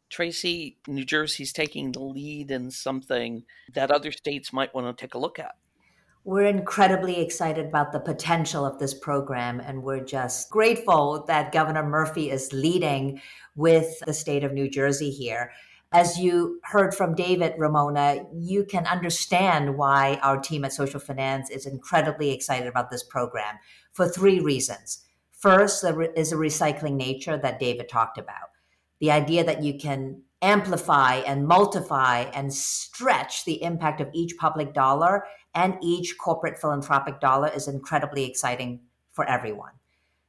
Tracy, 0.09 0.79
New 0.87 1.05
Jersey's 1.05 1.53
taking 1.53 1.93
the 1.93 2.01
lead 2.01 2.51
in 2.51 2.71
something 2.71 3.45
that 3.75 3.91
other 3.91 4.13
states 4.13 4.53
might 4.53 4.75
want 4.75 4.87
to 4.87 5.01
take 5.01 5.15
a 5.15 5.19
look 5.19 5.39
at. 5.39 5.57
We're 6.25 6.47
incredibly 6.47 7.21
excited 7.21 7.67
about 7.67 7.93
the 7.93 8.01
potential 8.01 8.65
of 8.65 8.79
this 8.79 8.95
program, 8.95 9.61
and 9.61 9.83
we're 9.83 10.05
just 10.05 10.51
grateful 10.51 11.25
that 11.29 11.53
Governor 11.53 11.85
Murphy 11.85 12.31
is 12.31 12.53
leading 12.53 13.21
with 13.55 14.01
the 14.07 14.13
state 14.13 14.43
of 14.43 14.53
New 14.53 14.69
Jersey 14.69 15.11
here 15.11 15.53
as 15.97 16.19
you 16.19 16.61
heard 16.63 16.95
from 16.95 17.15
David 17.15 17.55
Ramona, 17.57 18.27
you 18.31 18.67
can 18.67 18.87
understand 18.87 19.79
why 19.79 20.21
our 20.23 20.39
team 20.39 20.63
at 20.67 20.75
Social 20.75 21.01
Finance 21.01 21.49
is 21.49 21.65
incredibly 21.65 22.33
excited 22.33 22.69
about 22.69 22.91
this 22.91 23.03
program 23.03 23.55
for 23.95 24.07
three 24.07 24.39
reasons. 24.39 25.07
First, 25.33 25.81
there 25.81 26.03
is 26.03 26.33
a 26.33 26.37
recycling 26.37 26.97
nature 26.97 27.39
that 27.39 27.59
David 27.59 27.89
talked 27.89 28.19
about. 28.19 28.51
The 29.01 29.11
idea 29.11 29.43
that 29.45 29.63
you 29.63 29.79
can 29.79 30.21
amplify 30.43 31.15
and 31.21 31.49
multiply 31.49 32.31
and 32.35 32.53
stretch 32.53 33.47
the 33.47 33.63
impact 33.63 34.03
of 34.03 34.11
each 34.13 34.37
public 34.37 34.75
dollar 34.75 35.25
and 35.55 35.79
each 35.81 36.19
corporate 36.19 36.59
philanthropic 36.59 37.21
dollar 37.21 37.49
is 37.49 37.69
incredibly 37.69 38.25
exciting 38.25 38.81
for 39.13 39.25
everyone. 39.25 39.73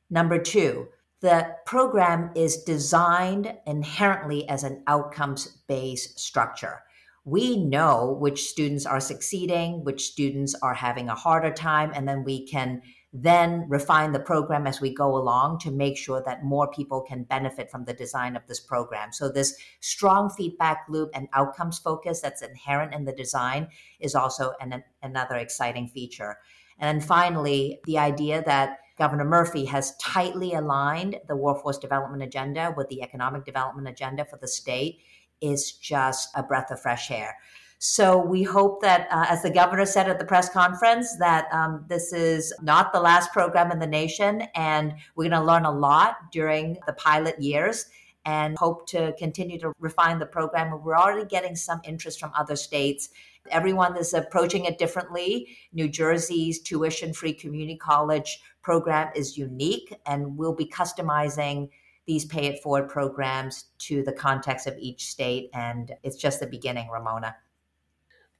Number 0.09 0.39
two, 0.39 0.87
the 1.21 1.55
program 1.65 2.31
is 2.35 2.63
designed 2.63 3.53
inherently 3.65 4.47
as 4.47 4.63
an 4.63 4.83
outcomes 4.87 5.47
based 5.67 6.19
structure. 6.19 6.83
We 7.25 7.57
know 7.57 8.15
which 8.19 8.45
students 8.47 8.85
are 8.85 8.99
succeeding, 8.99 9.83
which 9.83 10.05
students 10.05 10.55
are 10.61 10.75
having 10.75 11.09
a 11.09 11.15
harder 11.15 11.51
time, 11.51 11.91
and 11.93 12.07
then 12.07 12.23
we 12.23 12.47
can 12.47 12.81
then 13.11 13.65
refine 13.67 14.11
the 14.11 14.19
program 14.19 14.67
as 14.67 14.79
we 14.79 14.93
go 14.93 15.15
along 15.17 15.59
to 15.59 15.71
make 15.71 15.97
sure 15.97 16.21
that 16.25 16.43
more 16.43 16.69
people 16.69 17.01
can 17.01 17.23
benefit 17.23 17.71
from 17.71 17.85
the 17.85 17.93
design 17.93 18.35
of 18.35 18.45
this 18.47 18.59
program. 18.59 19.11
So, 19.11 19.29
this 19.29 19.57
strong 19.79 20.29
feedback 20.29 20.85
loop 20.87 21.09
and 21.13 21.27
outcomes 21.33 21.79
focus 21.79 22.21
that's 22.21 22.41
inherent 22.41 22.93
in 22.93 23.05
the 23.05 23.11
design 23.11 23.69
is 23.99 24.13
also 24.13 24.53
an, 24.61 24.83
another 25.01 25.35
exciting 25.35 25.87
feature. 25.87 26.37
And 26.79 27.01
then 27.01 27.07
finally, 27.07 27.79
the 27.85 27.97
idea 27.97 28.43
that 28.45 28.77
Governor 28.97 29.25
Murphy 29.25 29.65
has 29.65 29.95
tightly 29.97 30.53
aligned 30.53 31.19
the 31.27 31.35
workforce 31.35 31.77
development 31.77 32.23
agenda 32.23 32.73
with 32.75 32.89
the 32.89 33.01
economic 33.01 33.45
development 33.45 33.87
agenda 33.87 34.25
for 34.25 34.37
the 34.37 34.47
state 34.47 34.99
is 35.41 35.73
just 35.73 36.29
a 36.35 36.43
breath 36.43 36.71
of 36.71 36.81
fresh 36.81 37.11
air. 37.11 37.37
So 37.79 38.17
we 38.17 38.41
hope 38.41 38.81
that, 38.81 39.07
uh, 39.11 39.27
as 39.29 39.43
the 39.43 39.51
governor 39.51 39.85
said 39.85 40.09
at 40.09 40.17
the 40.17 40.25
press 40.25 40.49
conference, 40.49 41.15
that 41.17 41.47
um, 41.51 41.85
this 41.87 42.11
is 42.11 42.51
not 42.59 42.91
the 42.91 42.99
last 42.99 43.31
program 43.31 43.71
in 43.71 43.77
the 43.77 43.85
nation, 43.85 44.43
and 44.55 44.95
we're 45.15 45.29
going 45.29 45.39
to 45.39 45.45
learn 45.45 45.65
a 45.65 45.71
lot 45.71 46.31
during 46.31 46.77
the 46.87 46.93
pilot 46.93 47.39
years 47.39 47.85
and 48.25 48.57
hope 48.57 48.87
to 48.89 49.13
continue 49.19 49.59
to 49.59 49.71
refine 49.79 50.17
the 50.17 50.25
program. 50.25 50.83
We're 50.83 50.97
already 50.97 51.25
getting 51.25 51.55
some 51.55 51.79
interest 51.83 52.19
from 52.19 52.31
other 52.35 52.55
states 52.55 53.09
Everyone 53.51 53.97
is 53.97 54.13
approaching 54.13 54.65
it 54.65 54.77
differently. 54.77 55.57
New 55.73 55.87
Jersey's 55.87 56.59
tuition 56.59 57.13
free 57.13 57.33
community 57.33 57.77
college 57.77 58.39
program 58.61 59.11
is 59.15 59.37
unique, 59.37 59.95
and 60.05 60.37
we'll 60.37 60.55
be 60.55 60.67
customizing 60.67 61.69
these 62.05 62.25
pay 62.25 62.47
it 62.47 62.63
forward 62.63 62.89
programs 62.89 63.65
to 63.79 64.01
the 64.03 64.13
context 64.13 64.65
of 64.65 64.77
each 64.77 65.05
state. 65.07 65.49
And 65.53 65.93
it's 66.03 66.17
just 66.17 66.39
the 66.39 66.47
beginning, 66.47 66.89
Ramona. 66.89 67.35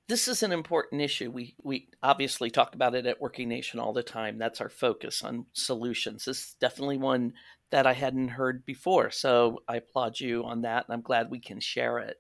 This 0.07 0.29
is 0.29 0.41
an 0.41 0.53
important 0.53 1.01
issue. 1.01 1.29
We 1.29 1.55
we 1.61 1.89
obviously 2.01 2.49
talk 2.49 2.75
about 2.75 2.95
it 2.95 3.05
at 3.05 3.19
Working 3.19 3.49
Nation 3.49 3.81
all 3.81 3.91
the 3.91 4.03
time. 4.03 4.37
That's 4.37 4.61
our 4.61 4.69
focus 4.69 5.21
on 5.21 5.47
solutions. 5.51 6.23
This 6.25 6.37
is 6.37 6.55
definitely 6.61 6.97
one 6.97 7.33
that 7.71 7.85
I 7.85 7.91
hadn't 7.91 8.29
heard 8.29 8.65
before. 8.65 9.11
So 9.11 9.63
I 9.67 9.75
applaud 9.77 10.21
you 10.21 10.45
on 10.45 10.61
that, 10.61 10.85
and 10.87 10.93
I'm 10.93 11.01
glad 11.01 11.29
we 11.29 11.41
can 11.41 11.59
share 11.59 11.99
it. 11.99 12.17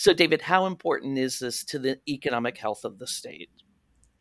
So, 0.00 0.14
David, 0.14 0.40
how 0.40 0.64
important 0.64 1.18
is 1.18 1.40
this 1.40 1.62
to 1.64 1.78
the 1.78 1.98
economic 2.08 2.56
health 2.56 2.86
of 2.86 2.98
the 2.98 3.06
state? 3.06 3.50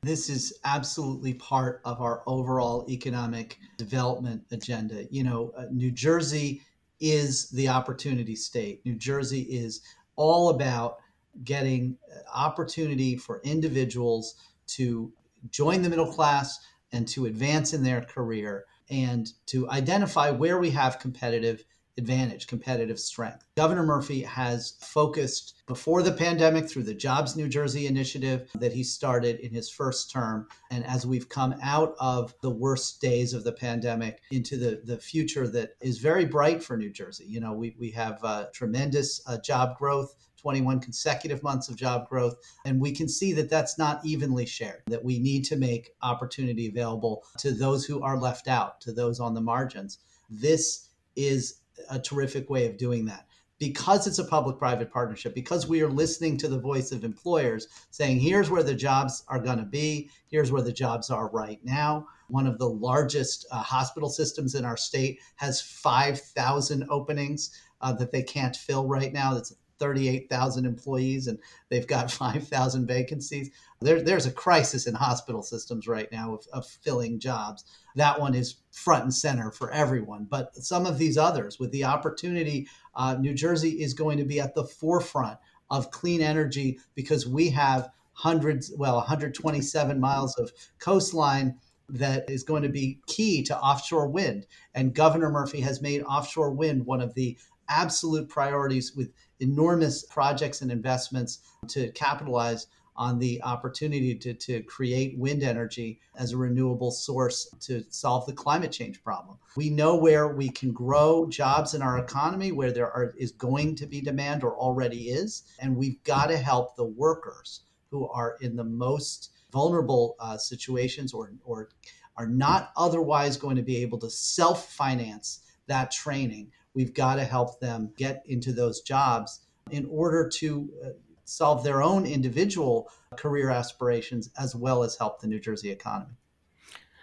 This 0.03 0.29
is 0.29 0.59
absolutely 0.65 1.35
part 1.35 1.79
of 1.85 2.01
our 2.01 2.21
overall 2.27 2.85
economic 2.89 3.57
development 3.77 4.43
agenda. 4.51 5.05
You 5.09 5.23
know, 5.23 5.53
uh, 5.55 5.67
New 5.71 5.89
Jersey 5.89 6.63
is 6.99 7.49
the 7.51 7.69
opportunity 7.69 8.35
state. 8.35 8.85
New 8.85 8.95
Jersey 8.95 9.43
is 9.43 9.79
all 10.17 10.49
about 10.49 10.97
getting 11.45 11.97
uh, 12.13 12.29
opportunity 12.37 13.15
for 13.15 13.39
individuals 13.45 14.35
to 14.75 15.13
join 15.49 15.81
the 15.81 15.89
middle 15.89 16.11
class 16.11 16.59
and 16.91 17.07
to 17.07 17.27
advance 17.27 17.73
in 17.73 17.83
their 17.83 18.01
career 18.01 18.65
and 18.89 19.31
to 19.45 19.69
identify 19.69 20.29
where 20.29 20.59
we 20.59 20.71
have 20.71 20.99
competitive 20.99 21.63
advantage, 21.99 22.47
competitive 22.47 22.99
strength. 22.99 23.45
Governor 23.55 23.83
Murphy 23.83 24.23
has 24.23 24.73
focused 24.79 25.61
before 25.67 26.01
the 26.01 26.11
pandemic 26.11 26.67
through 26.67 26.83
the 26.83 26.95
Jobs 26.95 27.35
New 27.35 27.47
Jersey 27.47 27.85
initiative 27.85 28.49
that 28.55 28.73
he 28.73 28.83
started 28.83 29.39
in 29.41 29.53
his 29.53 29.69
first 29.69 30.09
term. 30.09 30.47
And 30.71 30.83
as 30.85 31.05
we've 31.05 31.29
come 31.29 31.53
out 31.61 31.93
of 31.99 32.33
the 32.41 32.49
worst 32.49 33.01
days 33.01 33.33
of 33.33 33.43
the 33.43 33.51
pandemic 33.51 34.21
into 34.31 34.57
the, 34.57 34.81
the 34.83 34.97
future 34.97 35.47
that 35.49 35.75
is 35.81 35.99
very 35.99 36.25
bright 36.25 36.63
for 36.63 36.75
New 36.75 36.89
Jersey, 36.89 37.25
you 37.27 37.39
know, 37.39 37.53
we, 37.53 37.75
we 37.77 37.91
have 37.91 38.17
uh, 38.23 38.45
tremendous 38.53 39.21
uh, 39.27 39.37
job 39.37 39.77
growth. 39.77 40.15
21 40.41 40.79
consecutive 40.79 41.43
months 41.43 41.67
of 41.67 41.75
job 41.75 42.07
growth. 42.07 42.33
And 42.63 42.79
we 42.79 42.93
can 42.93 43.09
see 43.09 43.33
that 43.33 43.49
that's 43.49 43.77
not 43.77 43.99
evenly 44.05 44.45
shared, 44.45 44.83
that 44.87 45.03
we 45.03 45.19
need 45.19 45.43
to 45.45 45.57
make 45.57 45.91
opportunity 46.01 46.69
available 46.69 47.25
to 47.39 47.51
those 47.51 47.83
who 47.83 48.01
are 48.01 48.17
left 48.17 48.47
out, 48.47 48.79
to 48.79 48.93
those 48.93 49.19
on 49.19 49.33
the 49.33 49.41
margins. 49.41 49.99
This 50.29 50.89
is 51.15 51.58
a 51.89 51.99
terrific 51.99 52.49
way 52.49 52.65
of 52.65 52.77
doing 52.77 53.05
that 53.05 53.25
because 53.59 54.07
it's 54.07 54.19
a 54.19 54.23
public 54.23 54.57
private 54.57 54.91
partnership, 54.91 55.35
because 55.35 55.67
we 55.67 55.81
are 55.81 55.89
listening 55.89 56.37
to 56.37 56.47
the 56.47 56.59
voice 56.59 56.91
of 56.91 57.03
employers 57.03 57.67
saying, 57.91 58.19
here's 58.19 58.49
where 58.49 58.63
the 58.63 58.73
jobs 58.73 59.23
are 59.27 59.39
going 59.39 59.57
to 59.57 59.65
be, 59.65 60.09
here's 60.27 60.51
where 60.51 60.61
the 60.61 60.71
jobs 60.71 61.09
are 61.09 61.29
right 61.29 61.59
now. 61.63 62.07
One 62.29 62.47
of 62.47 62.57
the 62.57 62.69
largest 62.69 63.45
uh, 63.51 63.61
hospital 63.61 64.09
systems 64.09 64.55
in 64.55 64.63
our 64.63 64.77
state 64.77 65.19
has 65.35 65.61
5,000 65.61 66.85
openings 66.89 67.51
uh, 67.81 67.91
that 67.93 68.11
they 68.11 68.23
can't 68.23 68.55
fill 68.55 68.87
right 68.87 69.11
now. 69.11 69.33
That's 69.33 69.53
38,000 69.79 70.65
employees 70.65 71.27
and 71.27 71.39
they've 71.69 71.87
got 71.87 72.11
5,000 72.11 72.87
vacancies. 72.87 73.51
There, 73.81 74.01
there's 74.01 74.25
a 74.25 74.31
crisis 74.31 74.87
in 74.87 74.93
hospital 74.93 75.41
systems 75.41 75.87
right 75.87 76.11
now 76.11 76.35
of, 76.35 76.47
of 76.53 76.65
filling 76.65 77.19
jobs. 77.19 77.65
That 77.99 78.17
one 78.17 78.33
is 78.33 78.55
front 78.71 79.03
and 79.03 79.13
center 79.13 79.51
for 79.51 79.69
everyone. 79.71 80.23
But 80.23 80.55
some 80.55 80.85
of 80.85 80.97
these 80.97 81.17
others, 81.17 81.59
with 81.59 81.71
the 81.71 81.83
opportunity, 81.83 82.69
uh, 82.95 83.17
New 83.19 83.33
Jersey 83.33 83.81
is 83.81 83.93
going 83.93 84.17
to 84.19 84.23
be 84.23 84.39
at 84.39 84.55
the 84.55 84.63
forefront 84.63 85.37
of 85.69 85.91
clean 85.91 86.21
energy 86.21 86.79
because 86.95 87.27
we 87.27 87.49
have 87.49 87.89
hundreds, 88.13 88.71
well, 88.77 88.95
127 88.95 89.99
miles 89.99 90.37
of 90.37 90.53
coastline 90.79 91.57
that 91.89 92.29
is 92.29 92.43
going 92.43 92.63
to 92.63 92.69
be 92.69 93.01
key 93.05 93.43
to 93.43 93.57
offshore 93.59 94.07
wind. 94.07 94.47
And 94.73 94.95
Governor 94.95 95.29
Murphy 95.29 95.59
has 95.59 95.81
made 95.81 96.01
offshore 96.03 96.51
wind 96.51 96.85
one 96.85 97.01
of 97.01 97.13
the 97.15 97.37
absolute 97.67 98.29
priorities 98.29 98.95
with 98.95 99.11
enormous 99.41 100.03
projects 100.05 100.61
and 100.61 100.71
investments 100.71 101.39
to 101.67 101.91
capitalize 101.91 102.67
on 102.99 103.17
the 103.17 103.41
opportunity 103.43 104.13
to, 104.13 104.33
to 104.33 104.61
create 104.63 105.17
wind 105.17 105.41
energy 105.41 106.01
as 106.17 106.33
a 106.33 106.37
renewable 106.37 106.91
source 106.91 107.49
to 107.61 107.81
solve 107.89 108.25
the 108.25 108.33
climate 108.33 108.73
change 108.73 109.01
problem. 109.01 109.37
We 109.55 109.69
know 109.69 109.95
where 109.95 110.27
we 110.27 110.49
can 110.49 110.73
grow 110.73 111.25
jobs 111.29 111.73
in 111.73 111.81
our 111.81 111.97
economy, 111.97 112.51
where 112.51 112.73
there 112.73 112.91
are, 112.91 113.15
is 113.17 113.31
going 113.31 113.75
to 113.77 113.87
be 113.87 114.01
demand 114.01 114.43
or 114.43 114.57
already 114.57 115.09
is, 115.09 115.43
and 115.59 115.77
we've 115.77 116.03
got 116.03 116.27
to 116.27 116.37
help 116.37 116.75
the 116.75 116.83
workers 116.83 117.61
who 117.89 118.09
are 118.09 118.35
in 118.41 118.57
the 118.57 118.65
most 118.65 119.31
vulnerable 119.49 120.17
uh, 120.19 120.37
situations 120.37 121.13
or, 121.13 121.31
or 121.45 121.69
are 122.17 122.27
not 122.27 122.71
otherwise 122.75 123.37
going 123.37 123.55
to 123.55 123.61
be 123.61 123.77
able 123.77 123.97
to 123.99 124.09
self 124.09 124.73
finance 124.73 125.39
that 125.67 125.89
training. 125.89 126.51
We've 126.73 126.93
got 126.93 127.15
to 127.15 127.23
help 127.23 127.61
them 127.61 127.93
get 127.95 128.23
into 128.25 128.51
those 128.51 128.81
jobs 128.81 129.39
in 129.71 129.87
order 129.89 130.27
to 130.27 130.69
uh, 130.83 130.89
solve 131.29 131.63
their 131.63 131.81
own 131.81 132.05
individual 132.05 132.89
career 133.15 133.49
aspirations 133.49 134.29
as 134.37 134.55
well 134.55 134.83
as 134.83 134.97
help 134.97 135.21
the 135.21 135.27
New 135.27 135.39
Jersey 135.39 135.69
economy. 135.69 136.13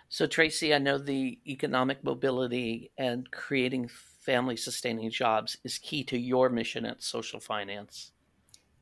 So, 0.09 0.27
Tracy, 0.27 0.73
I 0.73 0.79
know 0.79 0.99
the 0.99 1.39
economic 1.47 2.05
mobility 2.05 2.91
and 2.97 3.31
creating 3.31 3.89
family 3.89 4.57
sustaining 4.57 5.11
jobs 5.11 5.57
is 5.65 5.79
key 5.79 6.05
to 6.05 6.19
your 6.19 6.49
mission 6.49 6.85
at 6.85 7.03
Social 7.03 7.41
Finance. 7.41 8.13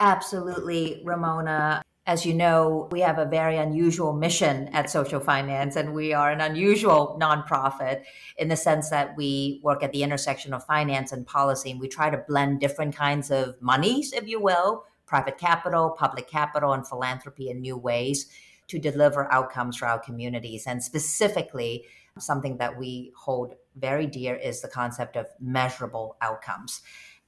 Absolutely, 0.01 1.03
Ramona. 1.05 1.83
As 2.07 2.27
you 2.27 2.35
know, 2.35 2.89
we 2.93 3.01
have 3.01 3.19
a 3.19 3.25
very 3.25 3.57
unusual 3.57 4.13
mission 4.13 4.69
at 4.75 4.91
Social 4.91 5.21
Finance, 5.21 5.77
and 5.77 5.95
we 5.95 6.13
are 6.13 6.31
an 6.31 6.43
unusual 6.43 7.19
nonprofit 7.19 8.03
in 8.37 8.49
the 8.49 8.57
sense 8.57 8.91
that 8.91 9.17
we 9.17 9.61
work 9.63 9.83
at 9.83 9.93
the 9.93 10.03
intersection 10.03 10.53
of 10.53 10.65
finance 10.65 11.13
and 11.13 11.27
policy, 11.27 11.71
and 11.71 11.81
we 11.81 11.89
try 11.89 12.11
to 12.11 12.23
blend 12.29 12.61
different 12.61 12.95
kinds 12.95 13.31
of 13.31 13.61
monies, 13.63 14.13
if 14.13 14.29
you 14.29 14.39
will, 14.39 14.85
private 15.07 15.39
capital, 15.39 15.91
public 15.91 16.29
capital, 16.29 16.73
and 16.73 16.87
philanthropy 16.87 17.51
in 17.51 17.61
new 17.61 17.77
ways 17.77 18.31
to 18.69 18.79
deliver 18.79 19.31
outcomes 19.33 19.77
for 19.77 19.87
our 19.87 19.99
communities. 19.99 20.67
And 20.67 20.83
specifically, 20.83 21.85
something 22.19 22.59
that 22.59 22.79
we 22.79 23.13
hold 23.17 23.55
very 23.77 24.07
dear 24.07 24.37
is 24.37 24.61
the 24.61 24.69
concept 24.69 25.17
of 25.17 25.27
measurable 25.41 26.17
outcomes. 26.21 26.81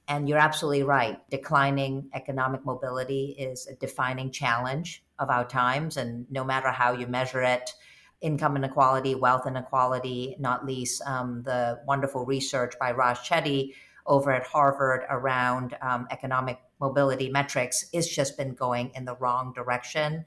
And 0.07 0.29
you're 0.29 0.37
absolutely 0.37 0.83
right. 0.83 1.17
Declining 1.29 2.09
economic 2.13 2.65
mobility 2.65 3.35
is 3.37 3.67
a 3.67 3.75
defining 3.75 4.31
challenge 4.31 5.03
of 5.19 5.29
our 5.29 5.45
times. 5.45 5.97
And 5.97 6.25
no 6.31 6.45
matter 6.45 6.71
how 6.71 6.93
you 6.93 7.07
measure 7.07 7.41
it, 7.41 7.73
income 8.21 8.55
inequality, 8.55 9.15
wealth 9.15 9.45
inequality, 9.45 10.35
not 10.39 10.65
least 10.65 11.01
um, 11.05 11.43
the 11.43 11.79
wonderful 11.85 12.25
research 12.25 12.73
by 12.79 12.91
Raj 12.91 13.17
Chetty 13.17 13.73
over 14.05 14.31
at 14.31 14.47
Harvard 14.47 15.01
around 15.09 15.75
um, 15.81 16.07
economic 16.09 16.59
mobility 16.79 17.29
metrics, 17.29 17.89
it's 17.93 18.07
just 18.07 18.37
been 18.37 18.53
going 18.53 18.91
in 18.95 19.05
the 19.05 19.15
wrong 19.15 19.53
direction 19.53 20.25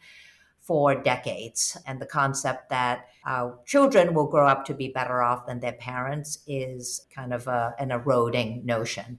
for 0.59 0.95
decades. 0.95 1.77
And 1.87 2.01
the 2.01 2.07
concept 2.07 2.69
that 2.71 3.07
our 3.25 3.59
children 3.67 4.15
will 4.15 4.27
grow 4.27 4.47
up 4.47 4.65
to 4.67 4.75
be 4.75 4.89
better 4.89 5.23
off 5.23 5.47
than 5.47 5.61
their 5.61 5.73
parents 5.73 6.39
is 6.47 7.07
kind 7.15 7.33
of 7.33 7.47
a, 7.49 7.75
an 7.79 7.91
eroding 7.91 8.65
notion. 8.65 9.19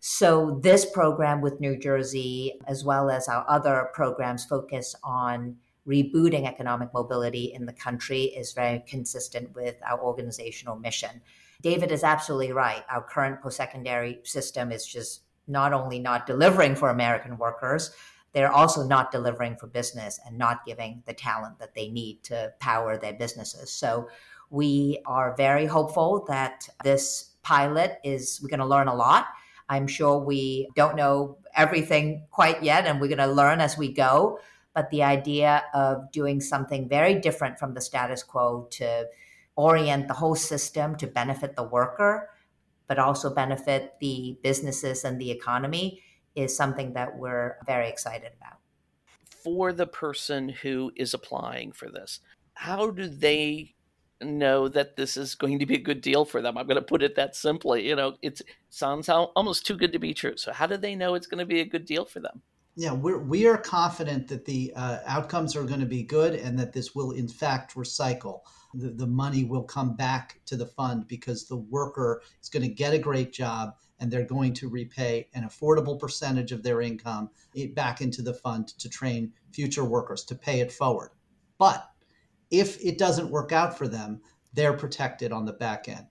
So, 0.00 0.58
this 0.62 0.84
program 0.84 1.40
with 1.40 1.60
New 1.60 1.78
Jersey, 1.78 2.60
as 2.66 2.84
well 2.84 3.08
as 3.08 3.28
our 3.28 3.44
other 3.48 3.88
programs, 3.94 4.44
focus 4.44 4.96
on 5.04 5.56
rebooting 5.86 6.44
economic 6.44 6.92
mobility 6.92 7.52
in 7.54 7.66
the 7.66 7.72
country, 7.72 8.24
is 8.24 8.52
very 8.52 8.80
consistent 8.80 9.54
with 9.54 9.76
our 9.88 10.00
organizational 10.00 10.76
mission. 10.76 11.20
David 11.60 11.92
is 11.92 12.02
absolutely 12.02 12.50
right. 12.52 12.82
Our 12.90 13.02
current 13.02 13.40
post 13.40 13.56
secondary 13.56 14.18
system 14.24 14.72
is 14.72 14.84
just 14.84 15.22
not 15.52 15.72
only 15.72 15.98
not 15.98 16.26
delivering 16.26 16.74
for 16.74 16.88
American 16.88 17.38
workers, 17.38 17.92
they're 18.32 18.50
also 18.50 18.84
not 18.84 19.12
delivering 19.12 19.56
for 19.56 19.66
business 19.66 20.18
and 20.26 20.38
not 20.38 20.64
giving 20.66 21.02
the 21.06 21.12
talent 21.12 21.58
that 21.58 21.74
they 21.74 21.88
need 21.88 22.22
to 22.24 22.52
power 22.58 22.96
their 22.96 23.12
businesses. 23.12 23.70
So, 23.70 24.08
we 24.50 24.98
are 25.06 25.34
very 25.34 25.64
hopeful 25.64 26.26
that 26.28 26.68
this 26.84 27.30
pilot 27.42 27.98
is, 28.04 28.38
we're 28.42 28.50
going 28.50 28.60
to 28.60 28.66
learn 28.66 28.86
a 28.86 28.94
lot 28.94 29.28
I'm 29.72 29.86
sure 29.86 30.18
we 30.18 30.68
don't 30.76 30.96
know 30.96 31.38
everything 31.56 32.26
quite 32.30 32.62
yet, 32.62 32.86
and 32.86 33.00
we're 33.00 33.08
going 33.08 33.18
to 33.18 33.26
learn 33.26 33.62
as 33.62 33.78
we 33.78 33.90
go. 33.90 34.38
But 34.74 34.90
the 34.90 35.02
idea 35.02 35.64
of 35.72 36.12
doing 36.12 36.42
something 36.42 36.90
very 36.90 37.14
different 37.14 37.58
from 37.58 37.72
the 37.72 37.80
status 37.80 38.22
quo 38.22 38.68
to 38.72 39.06
orient 39.56 40.08
the 40.08 40.14
whole 40.14 40.34
system 40.34 40.96
to 40.96 41.06
benefit 41.06 41.56
the 41.56 41.62
worker, 41.62 42.28
but 42.86 42.98
also 42.98 43.34
benefit 43.34 43.94
the 44.00 44.38
businesses 44.42 45.04
and 45.04 45.20
the 45.20 45.30
economy 45.30 46.02
is 46.34 46.56
something 46.56 46.92
that 46.94 47.16
we're 47.16 47.56
very 47.66 47.88
excited 47.88 48.32
about. 48.36 48.58
For 49.26 49.72
the 49.72 49.86
person 49.86 50.48
who 50.48 50.92
is 50.96 51.14
applying 51.14 51.72
for 51.72 51.88
this, 51.90 52.20
how 52.54 52.90
do 52.90 53.08
they 53.08 53.74
know 54.24 54.68
that 54.68 54.96
this 54.96 55.16
is 55.16 55.34
going 55.34 55.58
to 55.58 55.66
be 55.66 55.74
a 55.74 55.80
good 55.80 56.00
deal 56.00 56.24
for 56.24 56.40
them. 56.40 56.56
I'm 56.56 56.66
going 56.66 56.76
to 56.76 56.82
put 56.82 57.02
it 57.02 57.16
that 57.16 57.36
simply. 57.36 57.86
You 57.88 57.96
know, 57.96 58.16
it 58.22 58.40
sounds 58.70 59.08
almost 59.08 59.66
too 59.66 59.76
good 59.76 59.92
to 59.92 59.98
be 59.98 60.14
true. 60.14 60.36
So 60.36 60.52
how 60.52 60.66
do 60.66 60.76
they 60.76 60.94
know 60.94 61.14
it's 61.14 61.26
going 61.26 61.40
to 61.40 61.46
be 61.46 61.60
a 61.60 61.64
good 61.64 61.84
deal 61.84 62.04
for 62.04 62.20
them? 62.20 62.42
Yeah, 62.74 62.92
we're 62.92 63.18
we 63.18 63.46
are 63.46 63.58
confident 63.58 64.28
that 64.28 64.46
the 64.46 64.72
uh, 64.74 65.00
outcomes 65.06 65.54
are 65.56 65.64
going 65.64 65.80
to 65.80 65.86
be 65.86 66.02
good 66.02 66.34
and 66.34 66.58
that 66.58 66.72
this 66.72 66.94
will 66.94 67.10
in 67.10 67.28
fact 67.28 67.74
recycle. 67.74 68.40
The, 68.74 68.88
the 68.90 69.06
money 69.06 69.44
will 69.44 69.62
come 69.62 69.96
back 69.96 70.40
to 70.46 70.56
the 70.56 70.66
fund 70.66 71.06
because 71.06 71.46
the 71.46 71.56
worker 71.56 72.22
is 72.40 72.48
going 72.48 72.62
to 72.62 72.68
get 72.68 72.94
a 72.94 72.98
great 72.98 73.32
job 73.32 73.74
and 74.00 74.10
they're 74.10 74.24
going 74.24 74.52
to 74.54 74.68
repay 74.68 75.28
an 75.34 75.44
affordable 75.44 75.98
percentage 75.98 76.52
of 76.52 76.62
their 76.62 76.80
income 76.80 77.30
back 77.74 78.00
into 78.00 78.22
the 78.22 78.34
fund 78.34 78.68
to 78.78 78.88
train 78.88 79.32
future 79.52 79.84
workers 79.84 80.24
to 80.24 80.34
pay 80.34 80.60
it 80.60 80.72
forward. 80.72 81.10
But 81.58 81.88
if 82.50 82.82
it 82.84 82.98
doesn't 82.98 83.30
work 83.30 83.52
out 83.52 83.78
for 83.78 83.86
them, 83.86 84.20
they're 84.54 84.72
protected 84.72 85.32
on 85.32 85.44
the 85.44 85.52
back 85.52 85.88
end. 85.88 86.06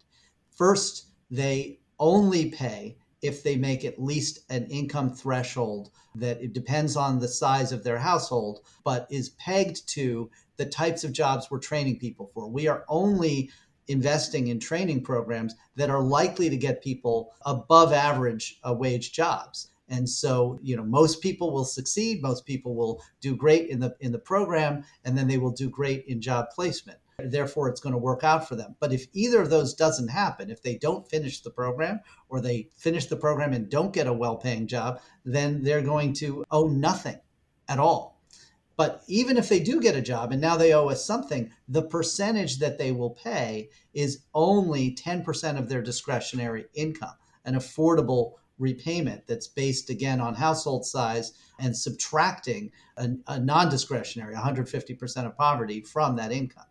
First, 0.49 1.07
they 1.29 1.79
only 1.99 2.49
pay 2.49 2.97
if 3.21 3.43
they 3.43 3.55
make 3.55 3.85
at 3.85 4.01
least 4.01 4.39
an 4.49 4.65
income 4.65 5.09
threshold 5.09 5.91
that 6.15 6.41
it 6.41 6.53
depends 6.53 6.95
on 6.95 7.19
the 7.19 7.27
size 7.27 7.71
of 7.71 7.83
their 7.83 7.99
household, 7.99 8.59
but 8.83 9.07
is 9.09 9.29
pegged 9.29 9.87
to 9.89 10.29
the 10.57 10.65
types 10.65 11.03
of 11.03 11.13
jobs 11.13 11.49
we're 11.49 11.59
training 11.59 11.99
people 11.99 12.29
for. 12.33 12.47
We 12.47 12.67
are 12.67 12.83
only 12.87 13.49
investing 13.87 14.47
in 14.47 14.59
training 14.59 15.03
programs 15.03 15.55
that 15.75 15.89
are 15.89 16.01
likely 16.01 16.49
to 16.49 16.57
get 16.57 16.83
people 16.83 17.33
above 17.45 17.93
average 17.93 18.59
uh, 18.67 18.73
wage 18.73 19.11
jobs. 19.11 19.69
And 19.89 20.07
so, 20.07 20.57
you 20.61 20.77
know, 20.77 20.85
most 20.85 21.21
people 21.21 21.51
will 21.51 21.65
succeed, 21.65 22.21
most 22.21 22.45
people 22.45 22.75
will 22.75 23.03
do 23.19 23.35
great 23.35 23.69
in 23.69 23.81
the 23.81 23.95
in 23.99 24.13
the 24.13 24.19
program, 24.19 24.85
and 25.03 25.17
then 25.17 25.27
they 25.27 25.37
will 25.37 25.51
do 25.51 25.69
great 25.69 26.05
in 26.05 26.21
job 26.21 26.45
placement. 26.55 26.99
Therefore, 27.19 27.69
it's 27.69 27.81
going 27.81 27.93
to 27.93 27.99
work 27.99 28.23
out 28.23 28.47
for 28.47 28.55
them. 28.55 28.75
But 28.79 28.93
if 28.93 29.07
either 29.13 29.41
of 29.41 29.49
those 29.49 29.73
doesn't 29.73 30.07
happen, 30.07 30.49
if 30.49 30.61
they 30.61 30.77
don't 30.77 31.07
finish 31.07 31.41
the 31.41 31.51
program 31.51 31.99
or 32.29 32.41
they 32.41 32.69
finish 32.77 33.05
the 33.05 33.15
program 33.15 33.53
and 33.53 33.69
don't 33.69 33.93
get 33.93 34.07
a 34.07 34.13
well-paying 34.13 34.67
job, 34.67 35.01
then 35.23 35.63
they're 35.63 35.81
going 35.81 36.13
to 36.13 36.43
owe 36.51 36.67
nothing 36.67 37.19
at 37.67 37.79
all. 37.79 38.21
But 38.77 39.03
even 39.07 39.37
if 39.37 39.49
they 39.49 39.59
do 39.59 39.79
get 39.79 39.95
a 39.95 40.01
job 40.01 40.31
and 40.31 40.41
now 40.41 40.57
they 40.57 40.73
owe 40.73 40.87
us 40.87 41.05
something, 41.05 41.51
the 41.67 41.83
percentage 41.83 42.57
that 42.59 42.77
they 42.79 42.91
will 42.91 43.11
pay 43.11 43.69
is 43.93 44.23
only 44.33 44.95
10% 44.95 45.59
of 45.59 45.69
their 45.69 45.83
discretionary 45.83 46.65
income, 46.73 47.13
an 47.45 47.53
affordable 47.53 48.33
repayment 48.57 49.27
that's 49.27 49.47
based 49.47 49.89
again 49.89 50.21
on 50.21 50.35
household 50.35 50.85
size 50.85 51.33
and 51.59 51.75
subtracting 51.75 52.71
a, 52.97 53.09
a 53.27 53.39
non 53.39 53.69
discretionary 53.69 54.35
150% 54.35 55.25
of 55.25 55.37
poverty 55.37 55.81
from 55.81 56.15
that 56.15 56.31
income. 56.31 56.65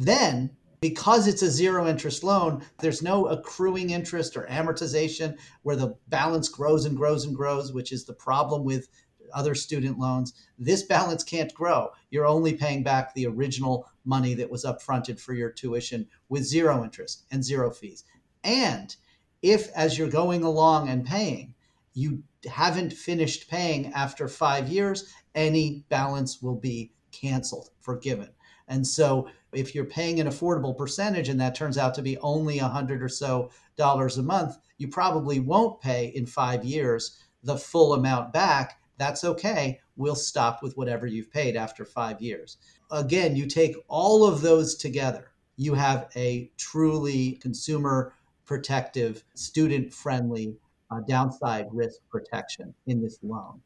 Then, 0.00 0.56
because 0.80 1.26
it's 1.26 1.42
a 1.42 1.50
zero 1.50 1.86
interest 1.86 2.24
loan, 2.24 2.64
there's 2.78 3.02
no 3.02 3.26
accruing 3.26 3.90
interest 3.90 4.34
or 4.34 4.46
amortization 4.46 5.36
where 5.62 5.76
the 5.76 5.94
balance 6.08 6.48
grows 6.48 6.86
and 6.86 6.96
grows 6.96 7.26
and 7.26 7.36
grows, 7.36 7.74
which 7.74 7.92
is 7.92 8.06
the 8.06 8.14
problem 8.14 8.64
with 8.64 8.88
other 9.34 9.54
student 9.54 9.98
loans. 9.98 10.32
This 10.58 10.84
balance 10.84 11.22
can't 11.22 11.52
grow. 11.52 11.90
You're 12.10 12.26
only 12.26 12.54
paying 12.54 12.82
back 12.82 13.12
the 13.12 13.26
original 13.26 13.86
money 14.06 14.32
that 14.34 14.50
was 14.50 14.64
upfronted 14.64 15.20
for 15.20 15.34
your 15.34 15.50
tuition 15.50 16.08
with 16.30 16.44
zero 16.44 16.82
interest 16.82 17.26
and 17.30 17.44
zero 17.44 17.70
fees. 17.70 18.04
And 18.42 18.96
if 19.42 19.70
as 19.76 19.98
you're 19.98 20.08
going 20.08 20.42
along 20.42 20.88
and 20.88 21.04
paying, 21.04 21.54
you 21.92 22.22
haven't 22.50 22.94
finished 22.94 23.50
paying 23.50 23.92
after 23.92 24.28
five 24.28 24.70
years, 24.70 25.12
any 25.34 25.84
balance 25.90 26.40
will 26.40 26.56
be 26.56 26.90
canceled, 27.12 27.68
forgiven. 27.80 28.30
And 28.66 28.86
so 28.86 29.28
if 29.52 29.74
you're 29.74 29.84
paying 29.84 30.20
an 30.20 30.28
affordable 30.28 30.76
percentage 30.76 31.28
and 31.28 31.40
that 31.40 31.54
turns 31.54 31.78
out 31.78 31.94
to 31.94 32.02
be 32.02 32.18
only 32.18 32.58
a 32.58 32.68
hundred 32.68 33.02
or 33.02 33.08
so 33.08 33.50
dollars 33.76 34.18
a 34.18 34.22
month, 34.22 34.56
you 34.78 34.88
probably 34.88 35.40
won't 35.40 35.80
pay 35.80 36.06
in 36.14 36.26
five 36.26 36.64
years 36.64 37.18
the 37.42 37.56
full 37.56 37.94
amount 37.94 38.32
back 38.32 38.80
that's 39.00 39.24
okay. 39.24 39.80
We'll 39.96 40.14
stop 40.14 40.62
with 40.62 40.76
whatever 40.76 41.06
you've 41.06 41.32
paid 41.32 41.56
after 41.56 41.86
five 41.86 42.20
years. 42.20 42.58
Again, 42.90 43.34
you 43.34 43.46
take 43.46 43.74
all 43.88 44.26
of 44.26 44.42
those 44.42 44.74
together, 44.74 45.32
you 45.56 45.72
have 45.72 46.10
a 46.16 46.50
truly 46.58 47.38
consumer 47.40 48.12
protective, 48.44 49.24
student 49.34 49.90
friendly 49.90 50.54
uh, 50.90 51.00
downside 51.08 51.68
risk 51.72 52.00
protection 52.10 52.74
in 52.88 53.00
this 53.00 53.18
loan. 53.22 53.62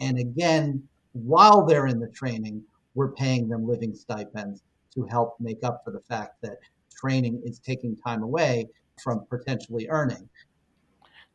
And 0.00 0.18
again, 0.18 0.82
while 1.12 1.66
they're 1.66 1.86
in 1.86 2.00
the 2.00 2.08
training, 2.08 2.62
we're 2.94 3.12
paying 3.12 3.48
them 3.48 3.68
living 3.68 3.94
stipends 3.94 4.62
to 4.94 5.04
help 5.04 5.36
make 5.40 5.62
up 5.64 5.82
for 5.84 5.92
the 5.92 6.00
fact 6.00 6.36
that 6.42 6.58
training 6.94 7.40
is 7.44 7.58
taking 7.58 7.96
time 7.96 8.22
away 8.22 8.68
from 9.02 9.24
potentially 9.30 9.88
earning. 9.88 10.28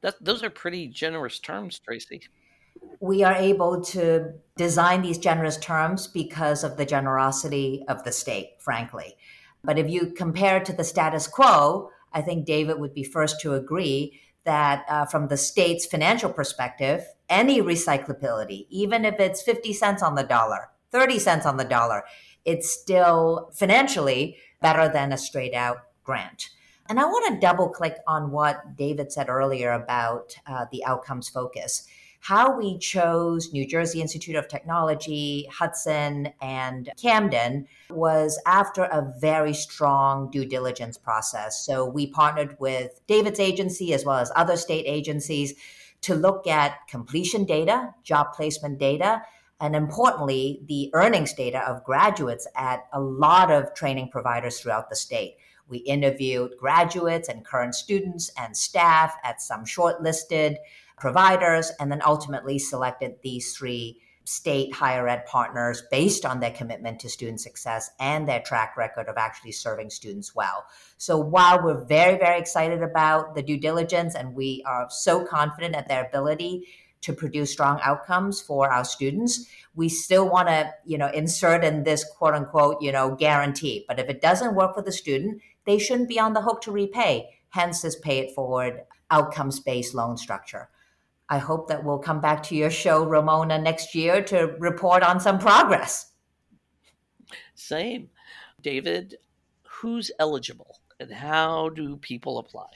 That, 0.01 0.15
those 0.23 0.43
are 0.43 0.49
pretty 0.49 0.87
generous 0.87 1.39
terms, 1.39 1.79
Tracy. 1.79 2.21
We 2.99 3.23
are 3.23 3.33
able 3.33 3.81
to 3.85 4.33
design 4.57 5.01
these 5.01 5.17
generous 5.17 5.57
terms 5.57 6.07
because 6.07 6.63
of 6.63 6.77
the 6.77 6.85
generosity 6.85 7.83
of 7.87 8.03
the 8.03 8.11
state, 8.11 8.51
frankly. 8.59 9.15
But 9.63 9.79
if 9.79 9.89
you 9.89 10.11
compare 10.11 10.59
to 10.59 10.73
the 10.73 10.83
status 10.83 11.27
quo, 11.27 11.89
I 12.13 12.21
think 12.21 12.45
David 12.45 12.79
would 12.79 12.93
be 12.93 13.03
first 13.03 13.41
to 13.41 13.55
agree 13.55 14.21
that 14.45 14.85
uh, 14.87 15.05
from 15.05 15.27
the 15.27 15.37
state's 15.37 15.85
financial 15.85 16.31
perspective, 16.31 17.03
any 17.29 17.61
recyclability, 17.61 18.67
even 18.69 19.03
if 19.03 19.19
it's 19.19 19.41
50 19.41 19.73
cents 19.73 20.03
on 20.03 20.15
the 20.15 20.23
dollar, 20.23 20.69
30 20.91 21.17
cents 21.19 21.45
on 21.45 21.57
the 21.57 21.65
dollar, 21.65 22.03
it's 22.45 22.69
still 22.69 23.49
financially 23.53 24.37
better 24.61 24.87
than 24.87 25.11
a 25.11 25.17
straight 25.17 25.53
out 25.53 25.77
grant. 26.03 26.49
And 26.87 26.99
I 26.99 27.05
want 27.05 27.33
to 27.33 27.39
double 27.39 27.69
click 27.69 27.97
on 28.07 28.31
what 28.31 28.77
David 28.77 29.11
said 29.11 29.27
earlier 29.27 29.71
about 29.71 30.37
uh, 30.45 30.65
the 30.71 30.85
outcomes 30.85 31.27
focus. 31.27 31.87
How 32.19 32.57
we 32.57 32.79
chose 32.79 33.53
New 33.53 33.67
Jersey 33.67 34.01
Institute 34.01 34.35
of 34.35 34.47
Technology, 34.47 35.47
Hudson, 35.51 36.29
and 36.41 36.89
Camden 36.99 37.67
was 37.91 38.41
after 38.47 38.83
a 38.85 39.13
very 39.19 39.53
strong 39.53 40.31
due 40.31 40.45
diligence 40.45 40.97
process. 40.97 41.63
So 41.63 41.85
we 41.85 42.07
partnered 42.07 42.57
with 42.59 42.99
David's 43.05 43.39
agency 43.39 43.93
as 43.93 44.05
well 44.05 44.17
as 44.17 44.31
other 44.35 44.57
state 44.57 44.85
agencies 44.87 45.53
to 46.01 46.15
look 46.15 46.47
at 46.47 46.87
completion 46.87 47.45
data, 47.45 47.93
job 48.03 48.33
placement 48.33 48.79
data, 48.79 49.21
and 49.59 49.75
importantly, 49.75 50.61
the 50.67 50.89
earnings 50.93 51.33
data 51.33 51.67
of 51.67 51.83
graduates 51.83 52.47
at 52.55 52.85
a 52.93 52.99
lot 52.99 53.51
of 53.51 53.73
training 53.73 54.09
providers 54.11 54.59
throughout 54.59 54.89
the 54.89 54.95
state. 54.95 55.37
We 55.67 55.79
interviewed 55.79 56.51
graduates 56.59 57.29
and 57.29 57.45
current 57.45 57.73
students 57.73 58.29
and 58.37 58.55
staff 58.55 59.15
at 59.23 59.41
some 59.41 59.65
shortlisted 59.65 60.57
providers, 60.97 61.71
and 61.79 61.91
then 61.91 62.01
ultimately 62.05 62.59
selected 62.59 63.15
these 63.23 63.55
three 63.55 64.01
state 64.25 64.73
higher 64.73 65.07
ed 65.07 65.25
partners 65.27 65.83
based 65.91 66.25
on 66.25 66.39
their 66.39 66.51
commitment 66.51 66.99
to 66.99 67.09
student 67.09 67.39
success 67.39 67.91
and 67.99 68.27
their 68.27 68.41
track 68.41 68.75
record 68.75 69.07
of 69.07 69.17
actually 69.17 69.51
serving 69.51 69.89
students 69.89 70.33
well. 70.33 70.65
So 70.97 71.17
while 71.17 71.63
we're 71.63 71.85
very, 71.85 72.17
very 72.17 72.39
excited 72.39 72.81
about 72.81 73.35
the 73.35 73.43
due 73.43 73.59
diligence 73.59 74.15
and 74.15 74.33
we 74.33 74.63
are 74.65 74.87
so 74.89 75.23
confident 75.23 75.75
at 75.75 75.87
their 75.87 76.07
ability 76.07 76.65
to 77.01 77.13
produce 77.13 77.51
strong 77.51 77.79
outcomes 77.83 78.41
for 78.41 78.71
our 78.71 78.83
students, 78.83 79.47
we 79.75 79.89
still 79.89 80.29
want 80.29 80.47
to, 80.47 80.73
you 80.85 80.97
know, 80.97 81.09
insert 81.09 81.63
in 81.63 81.83
this 81.83 82.03
quote 82.17 82.33
unquote, 82.33 82.81
you 82.81 82.91
know, 82.91 83.15
guarantee. 83.15 83.85
But 83.87 83.99
if 83.99 84.09
it 84.09 84.21
doesn't 84.21 84.55
work 84.55 84.75
for 84.75 84.81
the 84.81 84.91
student, 84.91 85.41
they 85.65 85.77
shouldn't 85.77 86.09
be 86.09 86.19
on 86.19 86.33
the 86.33 86.41
hook 86.41 86.61
to 86.61 86.71
repay. 86.71 87.29
Hence 87.49 87.81
this 87.81 87.99
pay 87.99 88.19
it 88.19 88.33
forward 88.33 88.81
outcomes 89.11 89.59
based 89.59 89.93
loan 89.93 90.17
structure. 90.17 90.69
I 91.29 91.39
hope 91.39 91.67
that 91.69 91.83
we'll 91.83 91.99
come 91.99 92.21
back 92.21 92.43
to 92.43 92.55
your 92.55 92.69
show, 92.69 93.03
Ramona, 93.03 93.59
next 93.59 93.95
year 93.95 94.21
to 94.23 94.55
report 94.59 95.01
on 95.03 95.19
some 95.19 95.39
progress. 95.39 96.11
Same. 97.55 98.09
David, 98.61 99.15
who's 99.63 100.11
eligible 100.19 100.79
and 100.99 101.11
how 101.11 101.69
do 101.69 101.97
people 101.97 102.37
apply? 102.37 102.67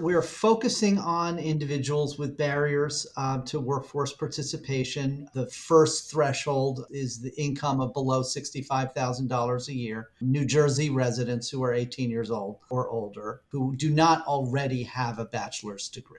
We're 0.00 0.22
focusing 0.22 0.98
on 0.98 1.38
individuals 1.38 2.18
with 2.18 2.36
barriers 2.36 3.06
uh, 3.16 3.42
to 3.42 3.60
workforce 3.60 4.12
participation. 4.12 5.28
The 5.34 5.46
first 5.46 6.10
threshold 6.10 6.86
is 6.90 7.20
the 7.20 7.32
income 7.40 7.80
of 7.80 7.92
below 7.92 8.22
$65,000 8.22 9.68
a 9.68 9.72
year. 9.72 10.08
New 10.20 10.44
Jersey 10.44 10.90
residents 10.90 11.48
who 11.48 11.62
are 11.62 11.72
18 11.72 12.10
years 12.10 12.32
old 12.32 12.58
or 12.70 12.90
older 12.90 13.42
who 13.50 13.76
do 13.76 13.88
not 13.88 14.26
already 14.26 14.82
have 14.82 15.20
a 15.20 15.26
bachelor's 15.26 15.88
degree. 15.88 16.18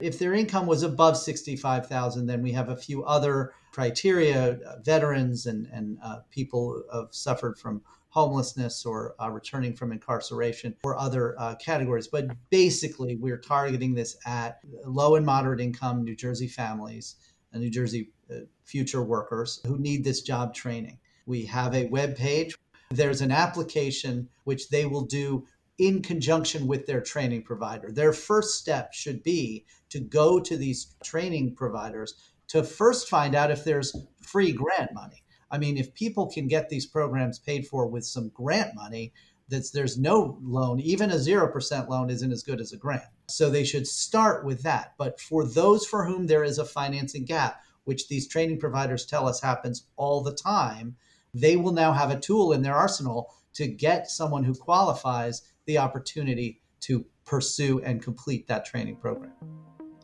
If 0.00 0.18
their 0.18 0.32
income 0.32 0.66
was 0.66 0.82
above 0.82 1.18
65,000, 1.18 2.24
then 2.26 2.40
we 2.42 2.52
have 2.52 2.70
a 2.70 2.76
few 2.76 3.04
other 3.04 3.52
criteria, 3.70 4.52
uh, 4.52 4.80
veterans 4.82 5.44
and, 5.44 5.66
and 5.66 5.98
uh, 6.02 6.20
people 6.30 6.82
have 6.90 7.08
suffered 7.10 7.58
from 7.58 7.82
homelessness 8.10 8.84
or 8.84 9.14
uh, 9.20 9.30
returning 9.30 9.74
from 9.74 9.92
incarceration 9.92 10.74
or 10.84 10.98
other 10.98 11.34
uh, 11.38 11.54
categories. 11.56 12.08
But 12.08 12.28
basically, 12.50 13.16
we're 13.16 13.38
targeting 13.38 13.94
this 13.94 14.16
at 14.26 14.58
low 14.84 15.14
and 15.16 15.24
moderate 15.24 15.60
income 15.60 16.04
New 16.04 16.16
Jersey 16.16 16.48
families 16.48 17.16
and 17.52 17.62
New 17.62 17.70
Jersey 17.70 18.10
uh, 18.30 18.40
future 18.64 19.02
workers 19.02 19.60
who 19.66 19.78
need 19.78 20.04
this 20.04 20.22
job 20.22 20.54
training. 20.54 20.98
We 21.26 21.44
have 21.46 21.74
a 21.74 21.86
web 21.86 22.16
page. 22.16 22.56
There's 22.90 23.20
an 23.20 23.30
application 23.30 24.28
which 24.44 24.68
they 24.68 24.84
will 24.84 25.06
do 25.06 25.46
in 25.78 26.02
conjunction 26.02 26.66
with 26.66 26.86
their 26.86 27.00
training 27.00 27.42
provider. 27.42 27.90
Their 27.90 28.12
first 28.12 28.58
step 28.58 28.92
should 28.92 29.22
be 29.22 29.64
to 29.88 30.00
go 30.00 30.38
to 30.40 30.56
these 30.56 30.94
training 31.02 31.54
providers 31.54 32.14
to 32.48 32.64
first 32.64 33.08
find 33.08 33.34
out 33.34 33.50
if 33.50 33.64
there's 33.64 33.96
free 34.20 34.52
grant 34.52 34.92
money. 34.92 35.22
I 35.50 35.58
mean, 35.58 35.76
if 35.76 35.94
people 35.94 36.30
can 36.30 36.48
get 36.48 36.68
these 36.68 36.86
programs 36.86 37.38
paid 37.38 37.66
for 37.66 37.86
with 37.86 38.04
some 38.04 38.28
grant 38.30 38.74
money, 38.74 39.12
that's 39.48 39.70
there's 39.70 39.98
no 39.98 40.38
loan, 40.42 40.80
even 40.80 41.10
a 41.10 41.16
0% 41.16 41.88
loan 41.88 42.08
isn't 42.08 42.32
as 42.32 42.42
good 42.42 42.60
as 42.60 42.72
a 42.72 42.76
grant. 42.76 43.02
So 43.28 43.50
they 43.50 43.64
should 43.64 43.86
start 43.86 44.44
with 44.44 44.62
that. 44.62 44.94
But 44.96 45.20
for 45.20 45.44
those 45.44 45.84
for 45.84 46.04
whom 46.04 46.26
there 46.26 46.44
is 46.44 46.58
a 46.58 46.64
financing 46.64 47.24
gap, 47.24 47.60
which 47.84 48.08
these 48.08 48.28
training 48.28 48.60
providers 48.60 49.04
tell 49.04 49.28
us 49.28 49.40
happens 49.40 49.86
all 49.96 50.22
the 50.22 50.34
time, 50.34 50.96
they 51.34 51.56
will 51.56 51.72
now 51.72 51.92
have 51.92 52.10
a 52.10 52.20
tool 52.20 52.52
in 52.52 52.62
their 52.62 52.74
arsenal 52.74 53.34
to 53.54 53.66
get 53.66 54.10
someone 54.10 54.44
who 54.44 54.54
qualifies 54.54 55.42
the 55.66 55.78
opportunity 55.78 56.60
to 56.80 57.04
pursue 57.24 57.80
and 57.82 58.02
complete 58.02 58.46
that 58.46 58.64
training 58.64 58.96
program. 58.96 59.32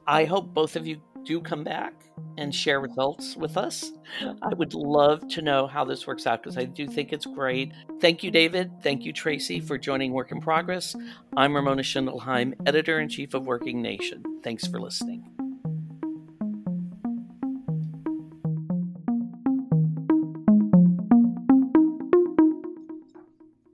I 0.06 0.24
hope 0.24 0.52
both 0.52 0.76
of 0.76 0.86
you 0.86 1.00
do 1.26 1.40
come 1.40 1.64
back 1.64 1.92
and 2.38 2.54
share 2.54 2.80
results 2.80 3.36
with 3.36 3.56
us. 3.56 3.92
I 4.42 4.54
would 4.54 4.74
love 4.74 5.26
to 5.28 5.42
know 5.42 5.66
how 5.66 5.84
this 5.84 6.06
works 6.06 6.26
out 6.26 6.42
because 6.42 6.56
I 6.56 6.64
do 6.64 6.86
think 6.86 7.12
it's 7.12 7.26
great. 7.26 7.72
Thank 8.00 8.22
you, 8.22 8.30
David. 8.30 8.70
Thank 8.82 9.04
you, 9.04 9.12
Tracy, 9.12 9.60
for 9.60 9.76
joining 9.76 10.12
Work 10.12 10.32
in 10.32 10.40
Progress. 10.40 10.94
I'm 11.36 11.54
Ramona 11.54 11.82
Schindelheim, 11.82 12.54
editor 12.66 13.00
in 13.00 13.08
chief 13.08 13.34
of 13.34 13.46
Working 13.46 13.82
Nation. 13.82 14.22
Thanks 14.42 14.66
for 14.66 14.80
listening. 14.80 15.35